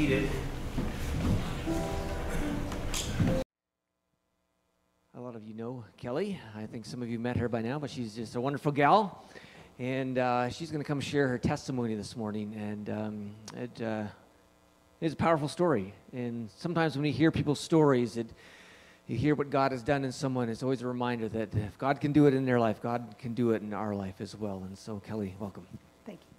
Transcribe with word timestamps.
seated. 0.00 0.30
A 5.14 5.20
lot 5.20 5.36
of 5.36 5.44
you 5.44 5.52
know 5.52 5.84
Kelly. 5.98 6.40
I 6.56 6.64
think 6.64 6.86
some 6.86 7.02
of 7.02 7.10
you 7.10 7.18
met 7.18 7.36
her 7.36 7.50
by 7.50 7.60
now, 7.60 7.78
but 7.78 7.90
she's 7.90 8.14
just 8.14 8.34
a 8.34 8.40
wonderful 8.40 8.72
gal. 8.72 9.22
And 9.78 10.16
uh, 10.16 10.48
she's 10.48 10.70
going 10.70 10.82
to 10.82 10.88
come 10.88 11.02
share 11.02 11.28
her 11.28 11.36
testimony 11.36 11.96
this 11.96 12.16
morning. 12.16 12.54
And 12.54 12.88
um, 12.88 13.30
it 13.54 13.82
uh, 13.82 14.04
is 15.02 15.12
a 15.12 15.16
powerful 15.16 15.48
story. 15.48 15.92
And 16.14 16.48
sometimes 16.56 16.96
when 16.96 17.04
you 17.04 17.12
hear 17.12 17.30
people's 17.30 17.60
stories, 17.60 18.16
it, 18.16 18.26
you 19.06 19.18
hear 19.18 19.34
what 19.34 19.50
God 19.50 19.70
has 19.72 19.82
done 19.82 20.02
in 20.02 20.12
someone, 20.12 20.48
it's 20.48 20.62
always 20.62 20.80
a 20.80 20.86
reminder 20.86 21.28
that 21.28 21.54
if 21.54 21.76
God 21.76 22.00
can 22.00 22.12
do 22.12 22.24
it 22.24 22.32
in 22.32 22.46
their 22.46 22.58
life, 22.58 22.80
God 22.80 23.16
can 23.18 23.34
do 23.34 23.50
it 23.50 23.60
in 23.60 23.74
our 23.74 23.94
life 23.94 24.22
as 24.22 24.34
well. 24.34 24.62
And 24.66 24.78
so, 24.78 24.98
Kelly, 25.06 25.34
welcome. 25.38 25.66
Thank 26.06 26.20
you. 26.20 26.30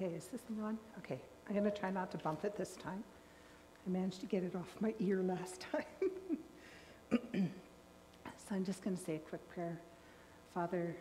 Okay, 0.00 0.14
is 0.14 0.26
this 0.26 0.42
the 0.42 0.62
one? 0.62 0.78
Okay, 0.98 1.18
I'm 1.48 1.56
going 1.56 1.68
to 1.68 1.76
try 1.76 1.90
not 1.90 2.12
to 2.12 2.18
bump 2.18 2.44
it 2.44 2.56
this 2.56 2.76
time. 2.76 3.02
I 3.84 3.90
managed 3.90 4.20
to 4.20 4.26
get 4.26 4.44
it 4.44 4.54
off 4.54 4.76
my 4.78 4.94
ear 5.00 5.24
last 5.24 5.60
time. 5.72 6.38
so 7.32 8.54
I'm 8.54 8.64
just 8.64 8.84
going 8.84 8.96
to 8.96 9.02
say 9.02 9.16
a 9.16 9.18
quick 9.18 9.40
prayer. 9.52 9.80
Father, 10.54 10.94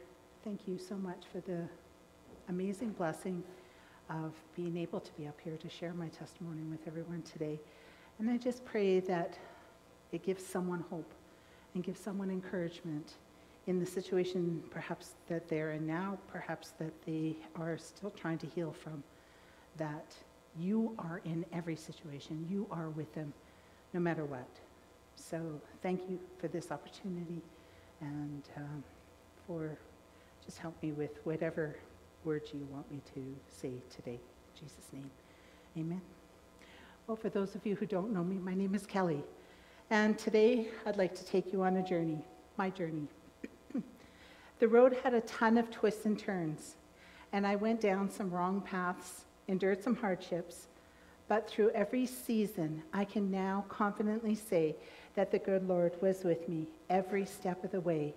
thank 0.43 0.67
you 0.67 0.79
so 0.79 0.95
much 0.95 1.25
for 1.31 1.41
the 1.41 1.70
amazing 2.49 2.89
blessing 2.89 3.43
of 4.09 4.33
being 4.55 4.75
able 4.75 4.99
to 4.99 5.11
be 5.13 5.27
up 5.27 5.39
here 5.43 5.57
to 5.57 5.70
share 5.70 5.93
my 5.93 6.07
testimony 6.07 6.63
with 6.63 6.79
everyone 6.87 7.21
today. 7.21 7.59
And 8.17 8.27
I 8.27 8.37
just 8.37 8.65
pray 8.65 8.99
that 9.01 9.37
it 10.11 10.23
gives 10.23 10.43
someone 10.43 10.84
hope 10.89 11.13
and 11.75 11.84
gives 11.84 11.99
someone 11.99 12.31
encouragement 12.31 13.13
in 13.67 13.80
the 13.80 13.85
situation 13.85 14.63
perhaps 14.71 15.12
that 15.27 15.48
they're 15.49 15.73
in 15.73 15.85
now, 15.85 16.17
perhaps 16.30 16.71
that 16.80 16.94
they 17.05 17.35
are 17.55 17.77
still 17.77 18.09
trying 18.12 18.38
to 18.38 18.48
heal 18.48 18.71
from, 18.71 19.03
that 19.76 20.16
you 20.57 20.96
are 20.98 21.21
in 21.26 21.46
every 21.54 21.76
situation. 21.76 22.48
You 22.49 22.65
are 22.71 22.90
with 22.90 23.13
them 23.13 23.34
no 23.93 23.99
matter 23.99 24.26
what. 24.26 24.48
So 25.15 25.62
thank 25.82 26.10
you 26.10 26.20
for 26.40 26.48
this 26.48 26.71
opportunity 26.71 27.41
and 28.01 28.43
um, 28.55 28.84
for 29.45 29.77
just 30.45 30.60
help 30.60 30.82
me 30.82 30.93
with 30.93 31.20
whatever 31.26 31.76
words 32.23 32.51
you 32.54 32.65
want 32.71 32.90
me 32.91 33.01
to 33.13 33.35
say 33.48 33.73
today. 33.93 34.20
In 34.20 34.62
Jesus' 34.62 34.88
name, 34.93 35.10
amen. 35.77 36.01
Well, 37.05 37.18
for 37.18 37.29
those 37.29 37.55
of 37.55 37.65
you 37.65 37.76
who 37.76 37.85
don't 37.85 38.13
know 38.13 38.23
me, 38.23 38.38
my 38.38 38.54
name 38.54 38.76
is 38.76 38.85
Kelly. 38.85 39.23
And 39.90 40.18
today 40.18 40.68
I'd 40.85 40.98
like 40.98 41.15
to 41.15 41.26
take 41.26 41.51
you 41.51 41.63
on 41.63 41.77
a 41.77 41.84
journey, 41.84 42.20
my 42.57 42.70
journey. 42.70 43.07
The 44.60 44.68
road 44.68 44.98
had 45.04 45.13
a 45.13 45.22
ton 45.22 45.58
of 45.58 45.70
twists 45.70 46.05
and 46.05 46.18
turns, 46.18 46.76
and 47.32 47.46
I 47.46 47.55
went 47.55 47.82
down 47.82 48.10
some 48.10 48.32
wrong 48.32 48.62
paths, 48.62 49.26
endured 49.48 49.84
some 49.84 49.96
hardships, 49.96 50.68
but 51.27 51.50
through 51.50 51.72
every 51.72 52.05
season, 52.05 52.82
I 52.94 53.05
can 53.05 53.30
now 53.30 53.66
confidently 53.70 54.35
say 54.35 54.76
that 55.16 55.32
the 55.32 55.40
good 55.40 55.68
Lord 55.68 55.94
was 56.02 56.24
with 56.24 56.48
me 56.48 56.68
every 56.90 57.26
step 57.26 57.63
of 57.63 57.72
the 57.72 57.82
way, 57.82 58.13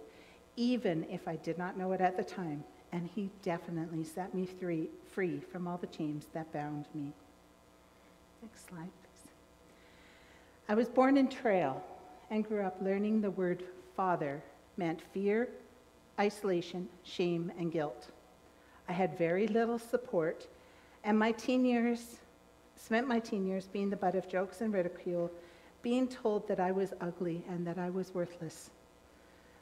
even 0.57 1.05
if 1.11 1.27
I 1.27 1.37
did 1.37 1.59
not 1.59 1.77
know 1.77 1.93
it 1.93 2.01
at 2.01 2.17
the 2.17 2.25
time 2.25 2.63
and 2.93 3.09
he 3.15 3.31
definitely 3.43 4.05
set 4.05 4.35
me 4.35 4.47
free, 4.47 4.89
free 5.13 5.41
from 5.53 5.69
all 5.69 5.77
the 5.77 5.87
chains 5.87 6.27
that 6.33 6.53
bound 6.53 6.87
me. 6.95 7.13
Next 8.43 8.69
slide, 8.69 8.91
please. 9.03 9.33
I 10.69 10.75
was 10.75 10.89
born 10.89 11.17
in 11.17 11.29
Trail 11.29 11.83
and 12.31 12.47
grew 12.47 12.63
up 12.63 12.77
learning 12.81 13.21
the 13.21 13.31
word 13.31 13.65
father 13.97 14.43
meant 14.77 15.01
fear, 15.13 15.49
isolation, 16.21 16.87
shame, 17.03 17.51
and 17.59 17.73
guilt. 17.73 18.09
I 18.89 18.93
had 18.93 19.17
very 19.17 19.47
little 19.47 19.79
support, 19.79 20.47
and 21.03 21.19
my 21.19 21.33
teen 21.33 21.65
years 21.65 22.19
spent 22.77 23.09
my 23.09 23.19
teen 23.19 23.47
years 23.47 23.67
being 23.67 23.89
the 23.89 23.97
butt 23.97 24.15
of 24.15 24.29
jokes 24.29 24.61
and 24.61 24.73
ridicule, 24.73 25.31
being 25.83 26.06
told 26.06 26.47
that 26.47 26.61
I 26.61 26.72
was 26.72 26.93
ugly 27.00 27.43
and 27.49 27.67
that 27.67 27.78
I 27.78 27.89
was 27.89 28.15
worthless. 28.15 28.71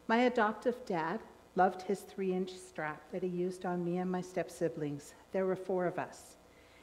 My 0.09 0.19
adoptive 0.22 0.84
dad 0.84 1.21
loved 1.55 1.82
his 1.82 2.00
three 2.00 2.32
inch 2.32 2.53
strap 2.53 3.00
that 3.12 3.22
he 3.22 3.28
used 3.28 3.65
on 3.65 3.84
me 3.84 3.99
and 3.99 4.11
my 4.11 4.21
step 4.21 4.50
siblings. 4.50 5.15
There 5.32 5.47
were 5.47 5.56
four 5.56 5.87
of 5.87 5.99
us, 5.99 6.37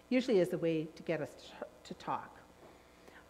usually 0.10 0.40
as 0.40 0.54
a 0.54 0.58
way 0.58 0.88
to 0.96 1.04
get 1.04 1.22
us 1.22 1.52
to 1.84 1.94
talk. 1.96 2.32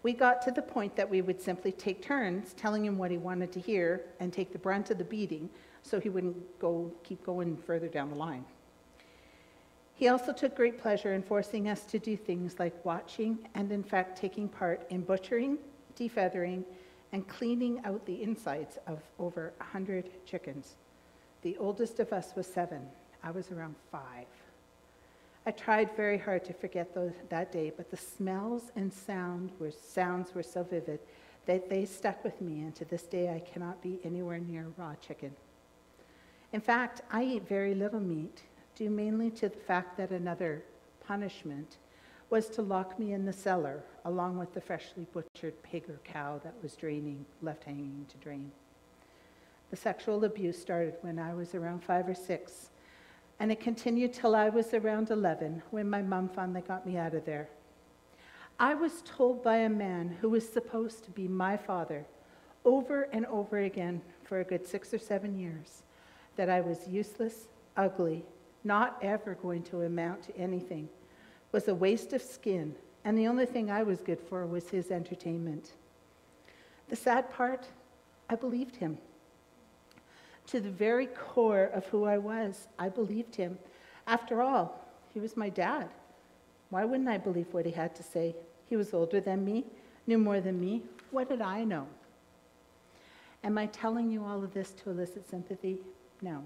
We 0.03 0.13
got 0.13 0.43
to 0.43 0.51
the 0.51 0.61
point 0.61 0.95
that 0.95 1.09
we 1.09 1.23
would 1.23 1.41
simply 1.41 1.71
take 1.71 2.03
turns 2.03 2.53
telling 2.53 2.85
him 2.85 2.99
what 2.99 3.09
he 3.09 3.17
wanted 3.17 3.51
to 3.53 3.59
hear 3.59 4.01
and 4.19 4.31
take 4.31 4.51
the 4.51 4.59
brunt 4.59 4.91
of 4.91 4.99
the 4.99 5.03
beating 5.03 5.49
so 5.85 5.99
he 5.99 6.09
wouldn't 6.09 6.59
go, 6.59 6.91
keep 7.03 7.23
going 7.23 7.55
further 7.55 7.87
down 7.87 8.09
the 8.09 8.15
line. 8.15 8.43
He 9.93 10.07
also 10.09 10.33
took 10.33 10.55
great 10.55 10.77
pleasure 10.77 11.13
in 11.13 11.21
forcing 11.21 11.69
us 11.69 11.85
to 11.85 11.99
do 11.99 12.17
things 12.17 12.59
like 12.59 12.83
watching 12.83 13.37
and, 13.53 13.71
in 13.71 13.83
fact, 13.83 14.17
taking 14.17 14.49
part 14.49 14.85
in 14.89 15.01
butchering, 15.01 15.57
defeathering, 15.97 16.63
and 17.13 17.25
cleaning 17.27 17.79
out 17.85 18.05
the 18.05 18.21
insides 18.21 18.77
of 18.87 18.99
over 19.19 19.53
100 19.59 20.09
chickens. 20.25 20.75
The 21.43 21.55
oldest 21.57 21.99
of 21.99 22.11
us 22.11 22.33
was 22.35 22.47
seven. 22.47 22.81
I 23.23 23.31
was 23.31 23.51
around 23.51 23.75
five. 23.91 24.25
I 25.45 25.51
tried 25.51 25.95
very 25.95 26.17
hard 26.17 26.43
to 26.45 26.53
forget 26.53 26.93
those, 26.95 27.13
that 27.29 27.51
day, 27.51 27.71
but 27.77 27.91
the 27.91 27.97
smells 27.97 28.71
and 28.75 28.91
sound 28.91 29.51
were, 29.59 29.71
sounds 29.71 30.33
were 30.33 30.43
so 30.43 30.63
vivid 30.63 30.99
that 31.45 31.69
they 31.69 31.85
stuck 31.85 32.23
with 32.23 32.41
me, 32.41 32.61
and 32.61 32.75
to 32.75 32.85
this 32.85 33.03
day 33.03 33.29
I 33.33 33.39
cannot 33.39 33.81
be 33.81 33.99
anywhere 34.03 34.39
near 34.39 34.65
raw 34.77 34.95
chicken. 34.95 35.35
In 36.55 36.61
fact, 36.61 37.01
I 37.11 37.21
eat 37.21 37.45
very 37.45 37.75
little 37.75 37.99
meat, 37.99 38.43
due 38.75 38.89
mainly 38.89 39.29
to 39.31 39.49
the 39.49 39.57
fact 39.57 39.97
that 39.97 40.11
another 40.11 40.63
punishment 41.05 41.79
was 42.29 42.47
to 42.51 42.61
lock 42.61 42.97
me 42.97 43.11
in 43.11 43.25
the 43.25 43.33
cellar 43.33 43.83
along 44.05 44.37
with 44.37 44.53
the 44.53 44.61
freshly 44.61 45.05
butchered 45.11 45.61
pig 45.63 45.89
or 45.89 45.99
cow 46.05 46.39
that 46.45 46.53
was 46.63 46.77
draining, 46.77 47.25
left 47.41 47.65
hanging 47.65 48.05
to 48.07 48.15
drain. 48.19 48.53
The 49.69 49.75
sexual 49.75 50.23
abuse 50.23 50.57
started 50.57 50.95
when 51.01 51.19
I 51.19 51.33
was 51.33 51.55
around 51.55 51.83
five 51.83 52.07
or 52.07 52.15
six, 52.15 52.69
and 53.41 53.51
it 53.51 53.59
continued 53.59 54.13
till 54.13 54.33
I 54.33 54.47
was 54.47 54.73
around 54.73 55.11
11 55.11 55.61
when 55.71 55.89
my 55.89 56.01
mom 56.01 56.29
finally 56.29 56.61
got 56.61 56.87
me 56.87 56.95
out 56.95 57.15
of 57.15 57.25
there. 57.25 57.49
I 58.61 58.75
was 58.75 59.03
told 59.03 59.43
by 59.43 59.57
a 59.57 59.69
man 59.69 60.15
who 60.21 60.29
was 60.29 60.47
supposed 60.47 61.03
to 61.03 61.11
be 61.11 61.27
my 61.27 61.57
father 61.57 62.05
over 62.63 63.09
and 63.11 63.25
over 63.25 63.57
again 63.57 64.01
for 64.23 64.39
a 64.39 64.45
good 64.45 64.65
six 64.65 64.93
or 64.93 64.99
seven 64.99 65.37
years 65.37 65.83
that 66.35 66.49
I 66.49 66.61
was 66.61 66.87
useless, 66.87 67.47
ugly, 67.77 68.23
not 68.63 68.97
ever 69.01 69.35
going 69.35 69.63
to 69.63 69.81
amount 69.81 70.23
to 70.23 70.37
anything, 70.37 70.89
was 71.51 71.67
a 71.67 71.75
waste 71.75 72.13
of 72.13 72.21
skin, 72.21 72.75
and 73.03 73.17
the 73.17 73.27
only 73.27 73.45
thing 73.45 73.69
I 73.69 73.83
was 73.83 74.01
good 74.01 74.19
for 74.19 74.45
was 74.45 74.69
his 74.69 74.91
entertainment. 74.91 75.71
The 76.89 76.95
sad 76.95 77.31
part, 77.31 77.67
I 78.29 78.35
believed 78.35 78.75
him 78.75 78.97
to 80.47 80.59
the 80.59 80.69
very 80.69 81.07
core 81.07 81.71
of 81.73 81.85
who 81.87 82.05
I 82.05 82.17
was. 82.17 82.67
I 82.77 82.89
believed 82.89 83.35
him. 83.35 83.57
After 84.07 84.41
all, 84.41 84.85
he 85.13 85.19
was 85.19 85.35
my 85.35 85.49
dad. 85.49 85.89
Why 86.69 86.85
wouldn't 86.85 87.09
I 87.09 87.17
believe 87.17 87.47
what 87.51 87.65
he 87.65 87.71
had 87.71 87.95
to 87.95 88.03
say? 88.03 88.35
He 88.67 88.75
was 88.75 88.93
older 88.93 89.19
than 89.19 89.45
me, 89.45 89.65
knew 90.07 90.17
more 90.17 90.41
than 90.41 90.59
me. 90.59 90.83
What 91.11 91.29
did 91.29 91.41
I 91.41 91.63
know? 91.63 91.87
Am 93.43 93.57
I 93.57 93.67
telling 93.67 94.11
you 94.11 94.23
all 94.23 94.43
of 94.43 94.53
this 94.53 94.71
to 94.71 94.89
elicit 94.89 95.29
sympathy? 95.29 95.79
No. 96.25 96.41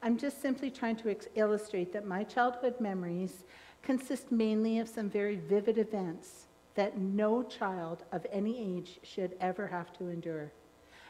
I'm 0.00 0.16
just 0.16 0.40
simply 0.40 0.70
trying 0.70 0.94
to 0.96 1.16
illustrate 1.34 1.92
that 1.92 2.06
my 2.06 2.22
childhood 2.22 2.76
memories 2.78 3.44
consist 3.82 4.30
mainly 4.30 4.78
of 4.78 4.88
some 4.88 5.10
very 5.10 5.34
vivid 5.34 5.76
events 5.76 6.46
that 6.76 6.96
no 6.96 7.42
child 7.42 8.04
of 8.12 8.24
any 8.30 8.76
age 8.76 9.00
should 9.02 9.34
ever 9.40 9.66
have 9.66 9.92
to 9.94 10.08
endure. 10.08 10.52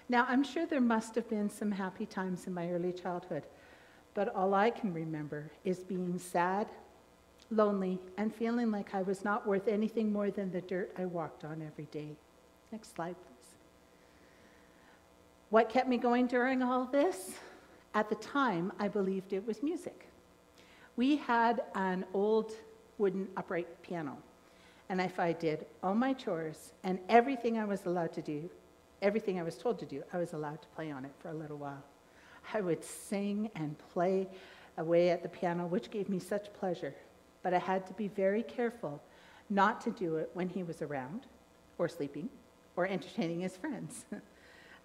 Now, 0.09 0.25
I'm 0.27 0.43
sure 0.43 0.65
there 0.65 0.81
must 0.81 1.15
have 1.17 1.29
been 1.29 1.51
some 1.51 1.71
happy 1.71 2.07
times 2.07 2.47
in 2.47 2.55
my 2.55 2.71
early 2.71 2.93
childhood, 2.93 3.43
but 4.15 4.35
all 4.35 4.55
I 4.55 4.71
can 4.71 4.95
remember 4.95 5.51
is 5.65 5.81
being 5.81 6.19
sad, 6.19 6.69
lonely, 7.51 7.99
and 8.17 8.35
feeling 8.35 8.71
like 8.71 8.95
I 8.95 9.03
was 9.03 9.23
not 9.23 9.47
worth 9.47 9.69
anything 9.69 10.11
more 10.11 10.31
than 10.31 10.51
the 10.51 10.63
dirt 10.63 10.95
I 10.97 11.05
walked 11.05 11.45
on 11.45 11.61
every 11.61 11.89
day. 11.91 12.17
Next 12.73 12.95
slide, 12.95 13.17
please. 13.17 13.51
What 15.51 15.69
kept 15.69 15.89
me 15.89 15.99
going 15.99 16.27
during 16.27 16.63
all 16.63 16.87
this? 16.87 17.33
At 17.97 18.11
the 18.11 18.15
time, 18.17 18.75
I 18.79 18.89
believed 18.89 19.33
it 19.33 19.47
was 19.47 19.63
music. 19.63 20.11
We 20.97 21.17
had 21.17 21.63
an 21.75 22.05
old 22.13 22.53
wooden 22.99 23.27
upright 23.39 23.81
piano, 23.81 24.19
and 24.91 25.01
if 25.01 25.19
I 25.19 25.33
did 25.33 25.65
all 25.83 25.95
my 25.95 26.13
chores 26.13 26.75
and 26.85 26.99
everything 27.09 27.57
I 27.57 27.65
was 27.65 27.87
allowed 27.87 28.13
to 28.13 28.21
do, 28.21 28.51
everything 29.01 29.41
I 29.41 29.45
was 29.45 29.57
told 29.57 29.79
to 29.79 29.87
do, 29.87 30.03
I 30.13 30.19
was 30.19 30.35
allowed 30.35 30.61
to 30.61 30.69
play 30.77 30.91
on 30.91 31.07
it 31.07 31.13
for 31.21 31.31
a 31.31 31.35
little 31.35 31.57
while. 31.57 31.83
I 32.53 32.61
would 32.61 32.85
sing 32.85 33.51
and 33.55 33.75
play 33.95 34.29
away 34.77 35.09
at 35.09 35.23
the 35.23 35.31
piano, 35.31 35.67
which 35.67 35.91
gave 35.91 36.11
me 36.11 36.19
such 36.19 36.53
pleasure. 36.53 36.95
But 37.43 37.55
I 37.55 37.59
had 37.59 37.87
to 37.87 37.95
be 37.95 38.09
very 38.09 38.43
careful 38.43 39.03
not 39.49 39.81
to 39.81 39.91
do 39.91 40.17
it 40.17 40.29
when 40.35 40.51
he 40.51 40.63
was 40.63 40.83
around, 40.83 41.25
or 41.79 41.89
sleeping, 41.89 42.29
or 42.77 42.87
entertaining 42.87 43.41
his 43.41 43.57
friends. 43.57 44.05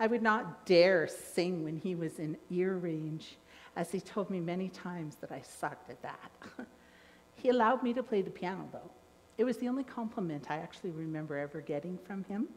I 0.01 0.07
would 0.07 0.24
not 0.24 0.65
dare 0.65 1.07
sing 1.07 1.63
when 1.63 1.77
he 1.77 1.94
was 1.94 2.18
in 2.18 2.36
ear 2.50 2.75
range. 2.75 3.38
as 3.75 3.92
he 3.92 4.01
told 4.01 4.31
me 4.31 4.39
many 4.39 4.68
times 4.68 5.15
that 5.18 5.31
I 5.31 5.42
sucked 5.42 5.92
at 5.92 6.01
that. 6.01 6.31
he 7.36 7.50
allowed 7.50 7.83
me 7.83 7.94
to 7.94 8.01
play 8.01 8.24
the 8.24 8.31
piano, 8.31 8.68
though. 8.74 8.89
It 9.38 9.44
was 9.44 9.57
the 9.57 9.69
only 9.69 9.83
compliment 9.83 10.48
I 10.50 10.56
actually 10.56 10.89
remember 10.89 11.38
ever 11.38 11.62
getting 11.62 12.00
from 12.00 12.24
him. 12.24 12.48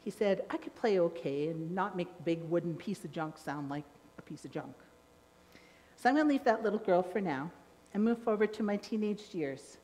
He 0.00 0.10
said 0.10 0.44
I 0.50 0.56
could 0.56 0.74
play 0.74 0.98
okay 0.98 1.48
and 1.48 1.70
not 1.70 1.96
make 1.96 2.08
big 2.24 2.42
wooden 2.50 2.74
piece 2.74 3.04
of 3.04 3.12
junk 3.12 3.38
sound 3.38 3.70
like 3.70 3.84
a 4.18 4.22
piece 4.22 4.44
of 4.44 4.50
junk. 4.50 4.74
So 5.94 6.08
I'm 6.08 6.16
going 6.16 6.26
to 6.26 6.32
leave 6.32 6.44
that 6.44 6.64
little 6.64 6.80
girl 6.80 7.02
for 7.02 7.20
now 7.20 7.48
and 7.94 8.02
move 8.02 8.18
forward 8.18 8.52
to 8.54 8.64
my 8.64 8.76
teenage 8.76 9.22
years. 9.32 9.78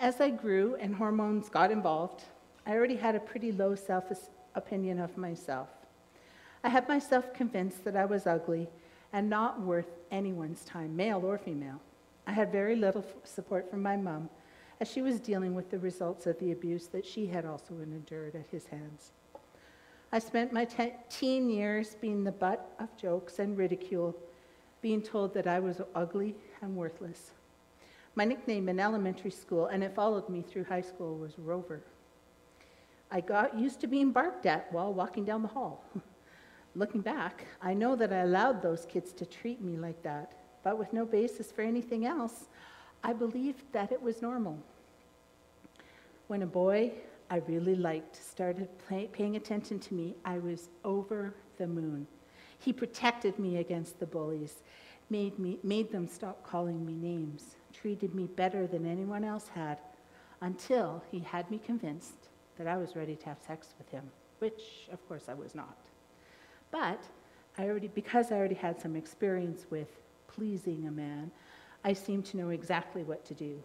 As 0.00 0.20
I 0.20 0.30
grew 0.30 0.74
and 0.80 0.92
hormones 0.92 1.48
got 1.48 1.70
involved, 1.70 2.24
I 2.66 2.72
already 2.72 2.96
had 2.96 3.14
a 3.14 3.20
pretty 3.20 3.52
low 3.52 3.76
self 3.76 4.10
opinion 4.56 4.98
of 4.98 5.16
myself. 5.16 5.68
I 6.66 6.68
had 6.68 6.88
myself 6.88 7.32
convinced 7.32 7.84
that 7.84 7.94
I 7.94 8.06
was 8.06 8.26
ugly 8.26 8.66
and 9.12 9.30
not 9.30 9.60
worth 9.60 9.86
anyone's 10.10 10.64
time, 10.64 10.96
male 10.96 11.24
or 11.24 11.38
female. 11.38 11.80
I 12.26 12.32
had 12.32 12.50
very 12.50 12.74
little 12.74 13.04
support 13.22 13.70
from 13.70 13.84
my 13.84 13.96
mom 13.96 14.28
as 14.80 14.90
she 14.90 15.00
was 15.00 15.20
dealing 15.20 15.54
with 15.54 15.70
the 15.70 15.78
results 15.78 16.26
of 16.26 16.36
the 16.40 16.50
abuse 16.50 16.88
that 16.88 17.06
she 17.06 17.24
had 17.24 17.44
also 17.44 17.74
endured 17.80 18.34
at 18.34 18.48
his 18.50 18.66
hands. 18.66 19.12
I 20.10 20.18
spent 20.18 20.52
my 20.52 20.64
te- 20.64 20.94
teen 21.08 21.48
years 21.48 21.94
being 22.00 22.24
the 22.24 22.32
butt 22.32 22.68
of 22.80 22.88
jokes 22.96 23.38
and 23.38 23.56
ridicule, 23.56 24.16
being 24.82 25.02
told 25.02 25.34
that 25.34 25.46
I 25.46 25.60
was 25.60 25.80
ugly 25.94 26.34
and 26.62 26.74
worthless. 26.74 27.30
My 28.16 28.24
nickname 28.24 28.68
in 28.68 28.80
elementary 28.80 29.30
school, 29.30 29.66
and 29.66 29.84
it 29.84 29.94
followed 29.94 30.28
me 30.28 30.42
through 30.42 30.64
high 30.64 30.80
school, 30.80 31.16
was 31.16 31.38
Rover. 31.38 31.84
I 33.12 33.20
got 33.20 33.56
used 33.56 33.78
to 33.82 33.86
being 33.86 34.10
barked 34.10 34.46
at 34.46 34.72
while 34.72 34.92
walking 34.92 35.24
down 35.24 35.42
the 35.42 35.48
hall. 35.48 35.84
Looking 36.76 37.00
back, 37.00 37.46
I 37.62 37.72
know 37.72 37.96
that 37.96 38.12
I 38.12 38.18
allowed 38.18 38.60
those 38.60 38.84
kids 38.84 39.12
to 39.14 39.24
treat 39.24 39.62
me 39.62 39.78
like 39.78 40.02
that, 40.02 40.34
but 40.62 40.78
with 40.78 40.92
no 40.92 41.06
basis 41.06 41.50
for 41.50 41.62
anything 41.62 42.04
else, 42.04 42.48
I 43.02 43.14
believed 43.14 43.64
that 43.72 43.92
it 43.92 44.02
was 44.02 44.20
normal. 44.20 44.58
When 46.26 46.42
a 46.42 46.46
boy 46.46 46.92
I 47.30 47.38
really 47.48 47.76
liked 47.76 48.22
started 48.22 48.68
paying 49.10 49.36
attention 49.36 49.78
to 49.78 49.94
me, 49.94 50.16
I 50.22 50.36
was 50.36 50.68
over 50.84 51.32
the 51.56 51.66
moon. 51.66 52.06
He 52.58 52.74
protected 52.74 53.38
me 53.38 53.56
against 53.56 53.98
the 53.98 54.06
bullies, 54.06 54.56
made, 55.08 55.38
me, 55.38 55.58
made 55.62 55.90
them 55.90 56.06
stop 56.06 56.44
calling 56.44 56.84
me 56.84 56.92
names, 56.92 57.56
treated 57.72 58.14
me 58.14 58.26
better 58.26 58.66
than 58.66 58.84
anyone 58.84 59.24
else 59.24 59.48
had, 59.48 59.78
until 60.42 61.02
he 61.10 61.20
had 61.20 61.50
me 61.50 61.58
convinced 61.58 62.28
that 62.58 62.66
I 62.66 62.76
was 62.76 62.96
ready 62.96 63.16
to 63.16 63.26
have 63.26 63.38
sex 63.46 63.68
with 63.78 63.88
him, 63.88 64.04
which, 64.40 64.90
of 64.92 65.08
course, 65.08 65.30
I 65.30 65.34
was 65.34 65.54
not. 65.54 65.78
But 66.70 67.02
I 67.58 67.64
already, 67.64 67.88
because 67.88 68.32
I 68.32 68.36
already 68.36 68.54
had 68.54 68.80
some 68.80 68.96
experience 68.96 69.66
with 69.70 69.88
pleasing 70.28 70.86
a 70.86 70.90
man, 70.90 71.30
I 71.84 71.92
seemed 71.92 72.24
to 72.26 72.36
know 72.36 72.50
exactly 72.50 73.04
what 73.04 73.24
to 73.26 73.34
do. 73.34 73.62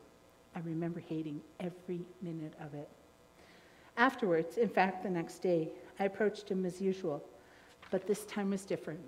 I 0.56 0.60
remember 0.60 1.00
hating 1.00 1.42
every 1.60 2.02
minute 2.22 2.54
of 2.62 2.74
it. 2.74 2.90
Afterwards, 3.98 4.58
in 4.58 4.70
fact, 4.70 5.04
the 5.04 5.10
next 5.10 5.40
day, 5.40 5.70
I 6.00 6.06
approached 6.06 6.50
him 6.50 6.66
as 6.66 6.82
usual, 6.82 7.24
but 7.90 8.08
this 8.08 8.26
time 8.26 8.52
was 8.52 8.66
different. 8.66 9.02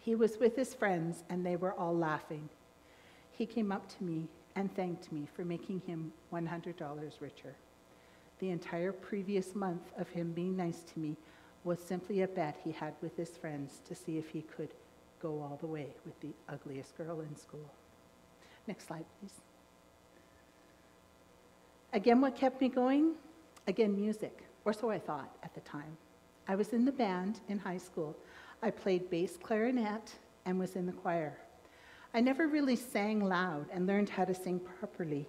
He 0.00 0.14
was 0.14 0.38
with 0.38 0.54
his 0.54 0.74
friends, 0.74 1.24
and 1.30 1.44
they 1.44 1.56
were 1.56 1.72
all 1.74 1.96
laughing. 1.96 2.48
He 3.32 3.46
came 3.46 3.72
up 3.72 3.88
to 3.96 4.04
me 4.04 4.28
and 4.54 4.74
thanked 4.74 5.12
me 5.12 5.26
for 5.34 5.44
making 5.44 5.82
him 5.86 6.12
$100 6.32 7.20
richer. 7.20 7.54
The 8.38 8.50
entire 8.50 8.92
previous 8.92 9.54
month 9.54 9.92
of 9.98 10.08
him 10.08 10.32
being 10.32 10.56
nice 10.56 10.82
to 10.82 10.98
me 10.98 11.16
was 11.66 11.80
simply 11.80 12.22
a 12.22 12.28
bet 12.28 12.56
he 12.62 12.70
had 12.70 12.94
with 13.02 13.16
his 13.16 13.36
friends 13.36 13.80
to 13.84 13.94
see 13.94 14.16
if 14.18 14.28
he 14.28 14.42
could 14.42 14.70
go 15.20 15.40
all 15.42 15.58
the 15.60 15.66
way 15.66 15.88
with 16.04 16.18
the 16.20 16.30
ugliest 16.48 16.96
girl 16.96 17.20
in 17.20 17.34
school. 17.36 17.68
Next 18.68 18.86
slide, 18.86 19.04
please. 19.20 19.34
Again, 21.92 22.20
what 22.20 22.36
kept 22.36 22.60
me 22.60 22.68
going? 22.68 23.14
Again, 23.66 23.96
music, 23.96 24.44
or 24.64 24.72
so 24.72 24.90
I 24.90 24.98
thought 25.00 25.36
at 25.42 25.54
the 25.54 25.60
time. 25.60 25.96
I 26.46 26.54
was 26.54 26.72
in 26.72 26.84
the 26.84 26.92
band 26.92 27.40
in 27.48 27.58
high 27.58 27.78
school. 27.78 28.16
I 28.62 28.70
played 28.70 29.10
bass 29.10 29.36
clarinet 29.36 30.14
and 30.44 30.60
was 30.60 30.76
in 30.76 30.86
the 30.86 30.92
choir. 30.92 31.36
I 32.14 32.20
never 32.20 32.46
really 32.46 32.76
sang 32.76 33.24
loud 33.24 33.66
and 33.72 33.88
learned 33.88 34.08
how 34.08 34.24
to 34.24 34.34
sing 34.34 34.60
properly. 34.60 35.26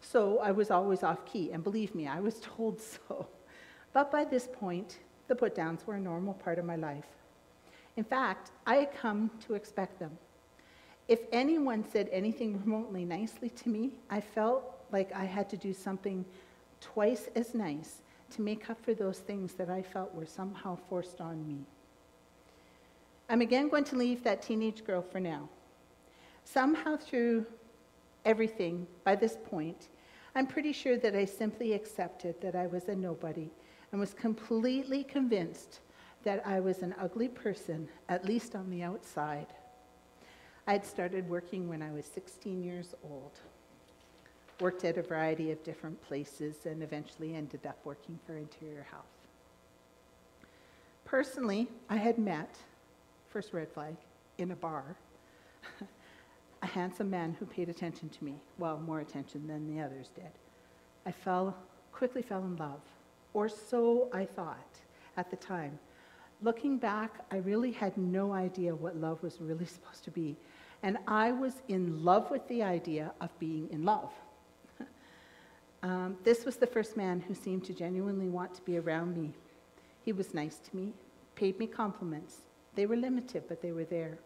So 0.00 0.38
I 0.38 0.52
was 0.52 0.70
always 0.70 1.02
off 1.02 1.26
key, 1.26 1.52
and 1.52 1.62
believe 1.62 1.94
me, 1.94 2.06
I 2.06 2.20
was 2.20 2.40
told 2.56 2.80
so. 2.80 3.28
But 3.92 4.10
by 4.10 4.24
this 4.24 4.48
point, 4.50 4.98
the 5.30 5.36
put 5.36 5.54
downs 5.54 5.86
were 5.86 5.94
a 5.94 6.00
normal 6.00 6.34
part 6.34 6.58
of 6.58 6.64
my 6.64 6.74
life. 6.74 7.06
In 7.96 8.02
fact, 8.02 8.50
I 8.66 8.74
had 8.74 8.92
come 8.92 9.30
to 9.46 9.54
expect 9.54 10.00
them. 10.00 10.10
If 11.06 11.20
anyone 11.30 11.84
said 11.88 12.08
anything 12.10 12.60
remotely 12.64 13.04
nicely 13.04 13.48
to 13.48 13.68
me, 13.68 13.92
I 14.10 14.20
felt 14.20 14.64
like 14.90 15.12
I 15.14 15.24
had 15.24 15.48
to 15.50 15.56
do 15.56 15.72
something 15.72 16.24
twice 16.80 17.28
as 17.36 17.54
nice 17.54 18.02
to 18.30 18.42
make 18.42 18.68
up 18.68 18.84
for 18.84 18.92
those 18.92 19.20
things 19.20 19.54
that 19.54 19.70
I 19.70 19.82
felt 19.82 20.12
were 20.16 20.26
somehow 20.26 20.76
forced 20.88 21.20
on 21.20 21.46
me. 21.46 21.60
I'm 23.28 23.40
again 23.40 23.68
going 23.68 23.84
to 23.84 23.96
leave 23.96 24.24
that 24.24 24.42
teenage 24.42 24.84
girl 24.84 25.00
for 25.00 25.20
now. 25.20 25.48
Somehow, 26.44 26.96
through 26.96 27.46
everything 28.24 28.84
by 29.04 29.14
this 29.14 29.36
point, 29.48 29.90
I'm 30.34 30.48
pretty 30.48 30.72
sure 30.72 30.96
that 30.98 31.14
I 31.14 31.24
simply 31.24 31.72
accepted 31.72 32.40
that 32.40 32.56
I 32.56 32.66
was 32.66 32.88
a 32.88 32.96
nobody 32.96 33.48
and 33.90 34.00
was 34.00 34.14
completely 34.14 35.04
convinced 35.04 35.80
that 36.22 36.46
I 36.46 36.60
was 36.60 36.82
an 36.82 36.94
ugly 36.98 37.28
person, 37.28 37.88
at 38.08 38.24
least 38.24 38.54
on 38.54 38.70
the 38.70 38.82
outside. 38.82 39.46
I 40.66 40.72
had 40.72 40.84
started 40.84 41.28
working 41.28 41.68
when 41.68 41.82
I 41.82 41.90
was 41.92 42.04
16 42.04 42.62
years 42.62 42.94
old 43.02 43.40
worked 44.60 44.84
at 44.84 44.98
a 44.98 45.02
variety 45.02 45.50
of 45.50 45.62
different 45.64 46.00
places, 46.02 46.66
and 46.66 46.82
eventually 46.82 47.34
ended 47.34 47.66
up 47.66 47.78
working 47.84 48.18
for 48.26 48.36
Interior 48.36 48.86
Health. 48.90 49.04
Personally, 51.04 51.68
I 51.88 51.96
had 51.96 52.18
met, 52.18 52.56
first 53.30 53.52
red 53.52 53.70
flag, 53.72 53.96
in 54.38 54.50
a 54.50 54.56
bar, 54.56 54.96
a 56.62 56.66
handsome 56.66 57.10
man 57.10 57.36
who 57.38 57.46
paid 57.46 57.68
attention 57.68 58.08
to 58.10 58.24
me, 58.24 58.34
well, 58.58 58.78
more 58.78 59.00
attention 59.00 59.46
than 59.46 59.74
the 59.74 59.82
others 59.82 60.10
did. 60.14 60.30
I 61.06 61.12
fell, 61.12 61.56
quickly 61.92 62.22
fell 62.22 62.44
in 62.44 62.56
love, 62.56 62.80
or 63.34 63.48
so 63.48 64.08
I 64.12 64.24
thought 64.24 64.80
at 65.16 65.30
the 65.30 65.36
time. 65.36 65.78
Looking 66.42 66.78
back, 66.78 67.24
I 67.30 67.36
really 67.36 67.70
had 67.70 67.96
no 67.96 68.32
idea 68.32 68.74
what 68.74 68.96
love 68.96 69.22
was 69.22 69.40
really 69.40 69.66
supposed 69.76 70.04
to 70.04 70.10
be. 70.10 70.36
And 70.82 70.96
I 71.06 71.32
was 71.32 71.62
in 71.68 72.02
love 72.04 72.30
with 72.30 72.46
the 72.48 72.62
idea 72.62 73.12
of 73.20 73.30
being 73.38 73.68
in 73.70 73.84
love. 73.84 74.12
Um, 75.82 76.18
this 76.24 76.44
was 76.44 76.56
the 76.56 76.66
first 76.66 76.94
man 76.94 77.20
who 77.20 77.34
seemed 77.34 77.64
to 77.64 77.72
genuinely 77.72 78.28
want 78.28 78.54
to 78.54 78.60
be 78.62 78.76
around 78.76 79.16
me. 79.16 79.32
He 80.04 80.12
was 80.12 80.34
nice 80.34 80.58
to 80.58 80.76
me, 80.76 80.92
paid 81.36 81.58
me 81.58 81.66
compliments. 81.66 82.42
They 82.74 82.84
were 82.84 82.96
limited, 82.96 83.44
but 83.48 83.62
they 83.62 83.72
were 83.72 83.84
there. 83.84 84.18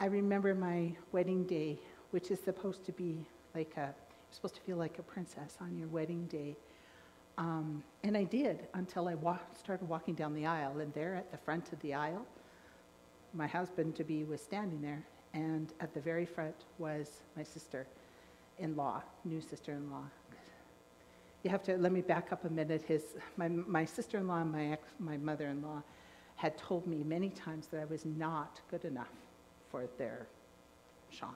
I 0.00 0.06
remember 0.06 0.54
my 0.54 0.92
wedding 1.12 1.44
day, 1.44 1.78
which 2.12 2.30
is 2.30 2.40
supposed 2.40 2.86
to 2.86 2.92
be 2.92 3.26
like 3.54 3.72
a, 3.76 3.80
you're 3.80 4.30
supposed 4.30 4.54
to 4.54 4.60
feel 4.62 4.78
like 4.78 4.98
a 4.98 5.02
princess 5.02 5.58
on 5.60 5.76
your 5.76 5.88
wedding 5.88 6.24
day. 6.26 6.56
Um, 7.38 7.84
and 8.02 8.16
I 8.16 8.24
did 8.24 8.66
until 8.74 9.06
I 9.06 9.14
wa- 9.14 9.38
started 9.58 9.88
walking 9.88 10.14
down 10.14 10.34
the 10.34 10.44
aisle. 10.44 10.80
And 10.80 10.92
there 10.92 11.14
at 11.14 11.30
the 11.30 11.38
front 11.38 11.72
of 11.72 11.80
the 11.80 11.94
aisle, 11.94 12.26
my 13.32 13.46
husband 13.46 13.94
to 13.96 14.04
be 14.04 14.24
was 14.24 14.42
standing 14.42 14.82
there. 14.82 15.04
And 15.34 15.72
at 15.80 15.94
the 15.94 16.00
very 16.00 16.26
front 16.26 16.56
was 16.78 17.20
my 17.36 17.44
sister 17.44 17.86
in 18.58 18.74
law, 18.76 19.02
new 19.24 19.40
sister 19.40 19.72
in 19.72 19.88
law. 19.90 20.02
You 21.44 21.50
have 21.50 21.62
to 21.64 21.76
let 21.76 21.92
me 21.92 22.00
back 22.00 22.32
up 22.32 22.44
a 22.44 22.50
minute. 22.50 22.82
His, 22.82 23.02
my, 23.36 23.46
my 23.46 23.84
sister 23.84 24.18
in 24.18 24.26
law 24.26 24.40
and 24.40 24.50
my, 24.50 24.76
my 24.98 25.16
mother 25.16 25.46
in 25.46 25.62
law 25.62 25.82
had 26.34 26.58
told 26.58 26.86
me 26.88 27.04
many 27.04 27.30
times 27.30 27.68
that 27.68 27.80
I 27.80 27.84
was 27.84 28.04
not 28.04 28.60
good 28.70 28.84
enough 28.84 29.12
for 29.70 29.86
their 29.98 30.26
Sean, 31.10 31.34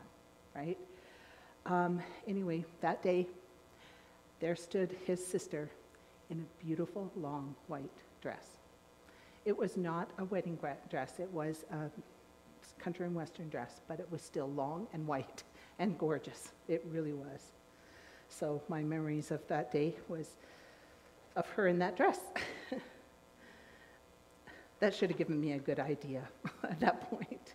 right? 0.57 0.79
Um, 1.67 2.01
anyway, 2.27 2.65
that 2.81 3.03
day, 3.03 3.29
there 4.41 4.57
stood 4.57 4.97
his 5.07 5.25
sister 5.25 5.71
in 6.33 6.41
a 6.41 6.65
beautiful 6.65 7.13
long 7.15 7.55
white 7.69 7.99
dress. 8.23 8.47
It 9.45 9.57
was 9.57 9.77
not 9.77 10.11
a 10.19 10.25
wedding 10.25 10.59
dress, 10.89 11.19
it 11.19 11.31
was 11.31 11.65
a 11.71 11.91
country 12.81 13.05
and 13.07 13.15
western 13.15 13.51
dress, 13.51 13.83
but 13.87 14.01
it 14.01 14.11
was 14.11 14.23
still 14.23 14.49
long 14.51 14.87
and 14.95 15.07
white 15.07 15.45
and 15.79 15.99
gorgeous. 15.99 16.53
It 16.69 16.85
really 16.91 17.13
was. 17.13 17.53
So 18.29 18.63
my 18.69 18.83
memories 18.83 19.31
of 19.31 19.47
that 19.49 19.71
day 19.71 19.95
was 20.09 20.31
of 21.37 21.47
her 21.51 21.69
in 21.69 21.79
that 21.81 21.97
dress. 21.97 22.21
that 24.81 24.95
should 24.95 25.11
have 25.11 25.19
given 25.19 25.39
me 25.39 25.53
a 25.53 25.59
good 25.59 25.79
idea 25.79 26.23
at 26.63 26.81
that 26.81 27.11
point. 27.11 27.55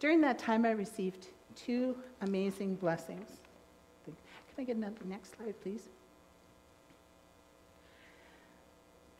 During 0.00 0.20
that 0.20 0.38
time, 0.38 0.66
I 0.66 0.72
received 0.72 1.28
two 1.56 1.96
amazing 2.20 2.74
blessings. 2.74 3.28
Can 4.04 4.14
I 4.58 4.64
get 4.64 4.76
another 4.76 4.96
next 5.06 5.36
slide, 5.36 5.54
please? 5.62 5.88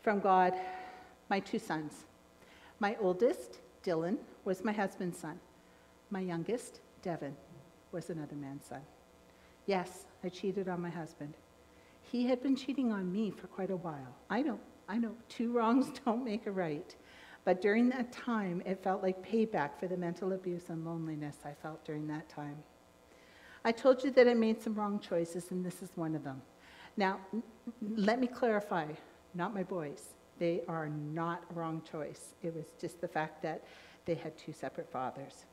From 0.02 0.18
God, 0.18 0.54
my 1.30 1.38
two 1.38 1.60
sons. 1.60 2.06
My 2.80 2.96
oldest, 3.00 3.60
Dylan, 3.84 4.18
was 4.44 4.64
my 4.64 4.72
husband's 4.72 5.16
son. 5.16 5.38
My 6.10 6.18
youngest, 6.18 6.80
Devin, 7.02 7.36
was 7.92 8.10
another 8.10 8.34
man's 8.34 8.64
son. 8.64 8.80
Yes, 9.66 10.06
I 10.24 10.28
cheated 10.28 10.68
on 10.68 10.82
my 10.82 10.90
husband. 10.90 11.34
He 12.02 12.26
had 12.26 12.42
been 12.42 12.56
cheating 12.56 12.90
on 12.90 13.12
me 13.12 13.30
for 13.30 13.46
quite 13.46 13.70
a 13.70 13.76
while. 13.76 14.16
I 14.28 14.42
know, 14.42 14.58
I 14.88 14.98
know, 14.98 15.14
two 15.28 15.52
wrongs 15.52 15.92
don't 16.04 16.24
make 16.24 16.48
a 16.48 16.50
right. 16.50 16.96
But 17.44 17.60
during 17.60 17.88
that 17.90 18.10
time, 18.10 18.60
it 18.66 18.82
felt 18.82 19.04
like 19.04 19.24
payback 19.24 19.78
for 19.78 19.86
the 19.86 19.96
mental 19.96 20.32
abuse 20.32 20.68
and 20.68 20.84
loneliness 20.84 21.38
I 21.44 21.52
felt 21.52 21.84
during 21.84 22.08
that 22.08 22.28
time. 22.28 22.56
I 23.64 23.70
told 23.70 24.02
you 24.02 24.10
that 24.10 24.26
I 24.26 24.34
made 24.34 24.60
some 24.60 24.74
wrong 24.74 24.98
choices, 24.98 25.52
and 25.52 25.64
this 25.64 25.80
is 25.80 25.90
one 25.94 26.16
of 26.16 26.24
them. 26.24 26.42
Now, 26.96 27.20
let 27.80 28.18
me 28.18 28.26
clarify 28.26 28.86
not 29.34 29.54
my 29.54 29.62
boys. 29.62 30.14
They 30.38 30.62
are 30.68 30.88
not 30.88 31.44
a 31.50 31.54
wrong 31.54 31.82
choice. 31.90 32.34
It 32.42 32.54
was 32.54 32.66
just 32.80 33.00
the 33.00 33.08
fact 33.08 33.42
that 33.42 33.62
they 34.04 34.14
had 34.14 34.36
two 34.36 34.52
separate 34.52 34.90
fathers. 34.90 35.44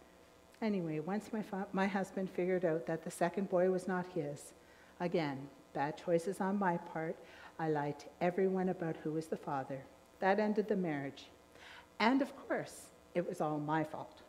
Anyway, 0.61 0.99
once 0.99 1.31
my, 1.31 1.43
my 1.71 1.87
husband 1.87 2.29
figured 2.29 2.65
out 2.65 2.85
that 2.85 3.03
the 3.03 3.11
second 3.11 3.49
boy 3.49 3.69
was 3.69 3.87
not 3.87 4.05
his, 4.13 4.53
again, 4.99 5.37
bad 5.73 5.97
choices 5.97 6.41
on 6.41 6.59
my 6.59 6.77
part, 6.77 7.15
I 7.59 7.69
lied 7.69 7.99
to 7.99 8.05
everyone 8.21 8.69
about 8.69 8.97
who 8.97 9.11
was 9.11 9.27
the 9.27 9.37
father. 9.37 9.81
That 10.19 10.39
ended 10.39 10.67
the 10.67 10.75
marriage. 10.75 11.25
And 11.99 12.21
of 12.21 12.35
course, 12.47 12.87
it 13.15 13.27
was 13.27 13.41
all 13.41 13.59
my 13.59 13.83
fault. 13.83 14.21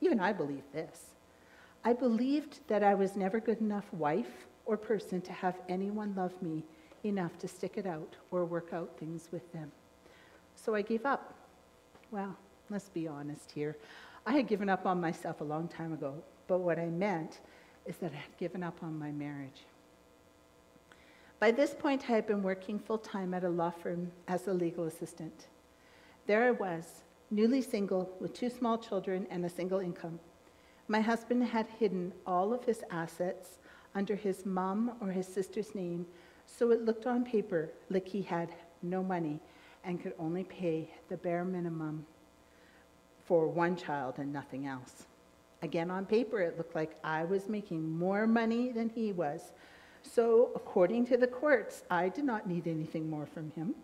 Even 0.00 0.20
I 0.20 0.32
believed 0.32 0.72
this. 0.72 1.14
I 1.84 1.92
believed 1.92 2.60
that 2.68 2.82
I 2.82 2.94
was 2.94 3.16
never 3.16 3.40
good 3.40 3.60
enough 3.60 3.92
wife 3.92 4.46
or 4.66 4.76
person 4.76 5.20
to 5.22 5.32
have 5.32 5.60
anyone 5.68 6.14
love 6.16 6.40
me 6.42 6.64
enough 7.04 7.38
to 7.38 7.48
stick 7.48 7.76
it 7.76 7.86
out 7.86 8.16
or 8.30 8.44
work 8.44 8.72
out 8.72 8.98
things 8.98 9.28
with 9.32 9.52
them. 9.52 9.70
So 10.54 10.74
I 10.74 10.82
gave 10.82 11.06
up. 11.06 11.34
Well, 12.10 12.36
let's 12.70 12.88
be 12.88 13.06
honest 13.06 13.50
here. 13.50 13.76
I 14.26 14.32
had 14.32 14.46
given 14.46 14.68
up 14.68 14.86
on 14.86 15.00
myself 15.00 15.40
a 15.40 15.44
long 15.44 15.68
time 15.68 15.92
ago, 15.92 16.14
but 16.46 16.58
what 16.58 16.78
I 16.78 16.86
meant 16.86 17.40
is 17.86 17.96
that 17.98 18.12
I 18.12 18.16
had 18.16 18.36
given 18.36 18.62
up 18.62 18.82
on 18.82 18.98
my 18.98 19.10
marriage. 19.10 19.64
By 21.40 21.52
this 21.52 21.74
point, 21.74 22.04
I 22.08 22.12
had 22.12 22.26
been 22.26 22.42
working 22.42 22.78
full 22.78 22.98
time 22.98 23.32
at 23.32 23.44
a 23.44 23.48
law 23.48 23.70
firm 23.70 24.10
as 24.26 24.48
a 24.48 24.52
legal 24.52 24.84
assistant. 24.84 25.46
There 26.26 26.44
I 26.44 26.50
was, 26.50 27.04
newly 27.30 27.62
single 27.62 28.10
with 28.20 28.34
two 28.34 28.50
small 28.50 28.76
children 28.76 29.26
and 29.30 29.44
a 29.44 29.48
single 29.48 29.78
income. 29.78 30.18
My 30.88 31.00
husband 31.00 31.44
had 31.44 31.66
hidden 31.78 32.12
all 32.26 32.52
of 32.52 32.64
his 32.64 32.82
assets 32.90 33.58
under 33.94 34.16
his 34.16 34.44
mom 34.44 34.92
or 35.00 35.08
his 35.08 35.26
sister's 35.26 35.74
name, 35.74 36.06
so 36.56 36.70
it 36.70 36.84
looked 36.84 37.06
on 37.06 37.24
paper 37.24 37.70
like 37.90 38.08
he 38.08 38.22
had 38.22 38.48
no 38.82 39.02
money 39.02 39.38
and 39.84 40.02
could 40.02 40.14
only 40.18 40.44
pay 40.44 40.90
the 41.08 41.16
bare 41.16 41.44
minimum 41.44 42.04
for 43.24 43.46
one 43.46 43.76
child 43.76 44.18
and 44.18 44.32
nothing 44.32 44.66
else. 44.66 45.06
Again, 45.62 45.90
on 45.90 46.06
paper, 46.06 46.40
it 46.40 46.56
looked 46.56 46.74
like 46.74 46.96
I 47.04 47.24
was 47.24 47.48
making 47.48 47.90
more 47.90 48.26
money 48.26 48.72
than 48.72 48.88
he 48.88 49.12
was. 49.12 49.52
So, 50.02 50.50
according 50.54 51.06
to 51.06 51.16
the 51.16 51.26
courts, 51.26 51.82
I 51.90 52.08
did 52.08 52.24
not 52.24 52.48
need 52.48 52.66
anything 52.66 53.10
more 53.10 53.26
from 53.26 53.50
him. 53.50 53.74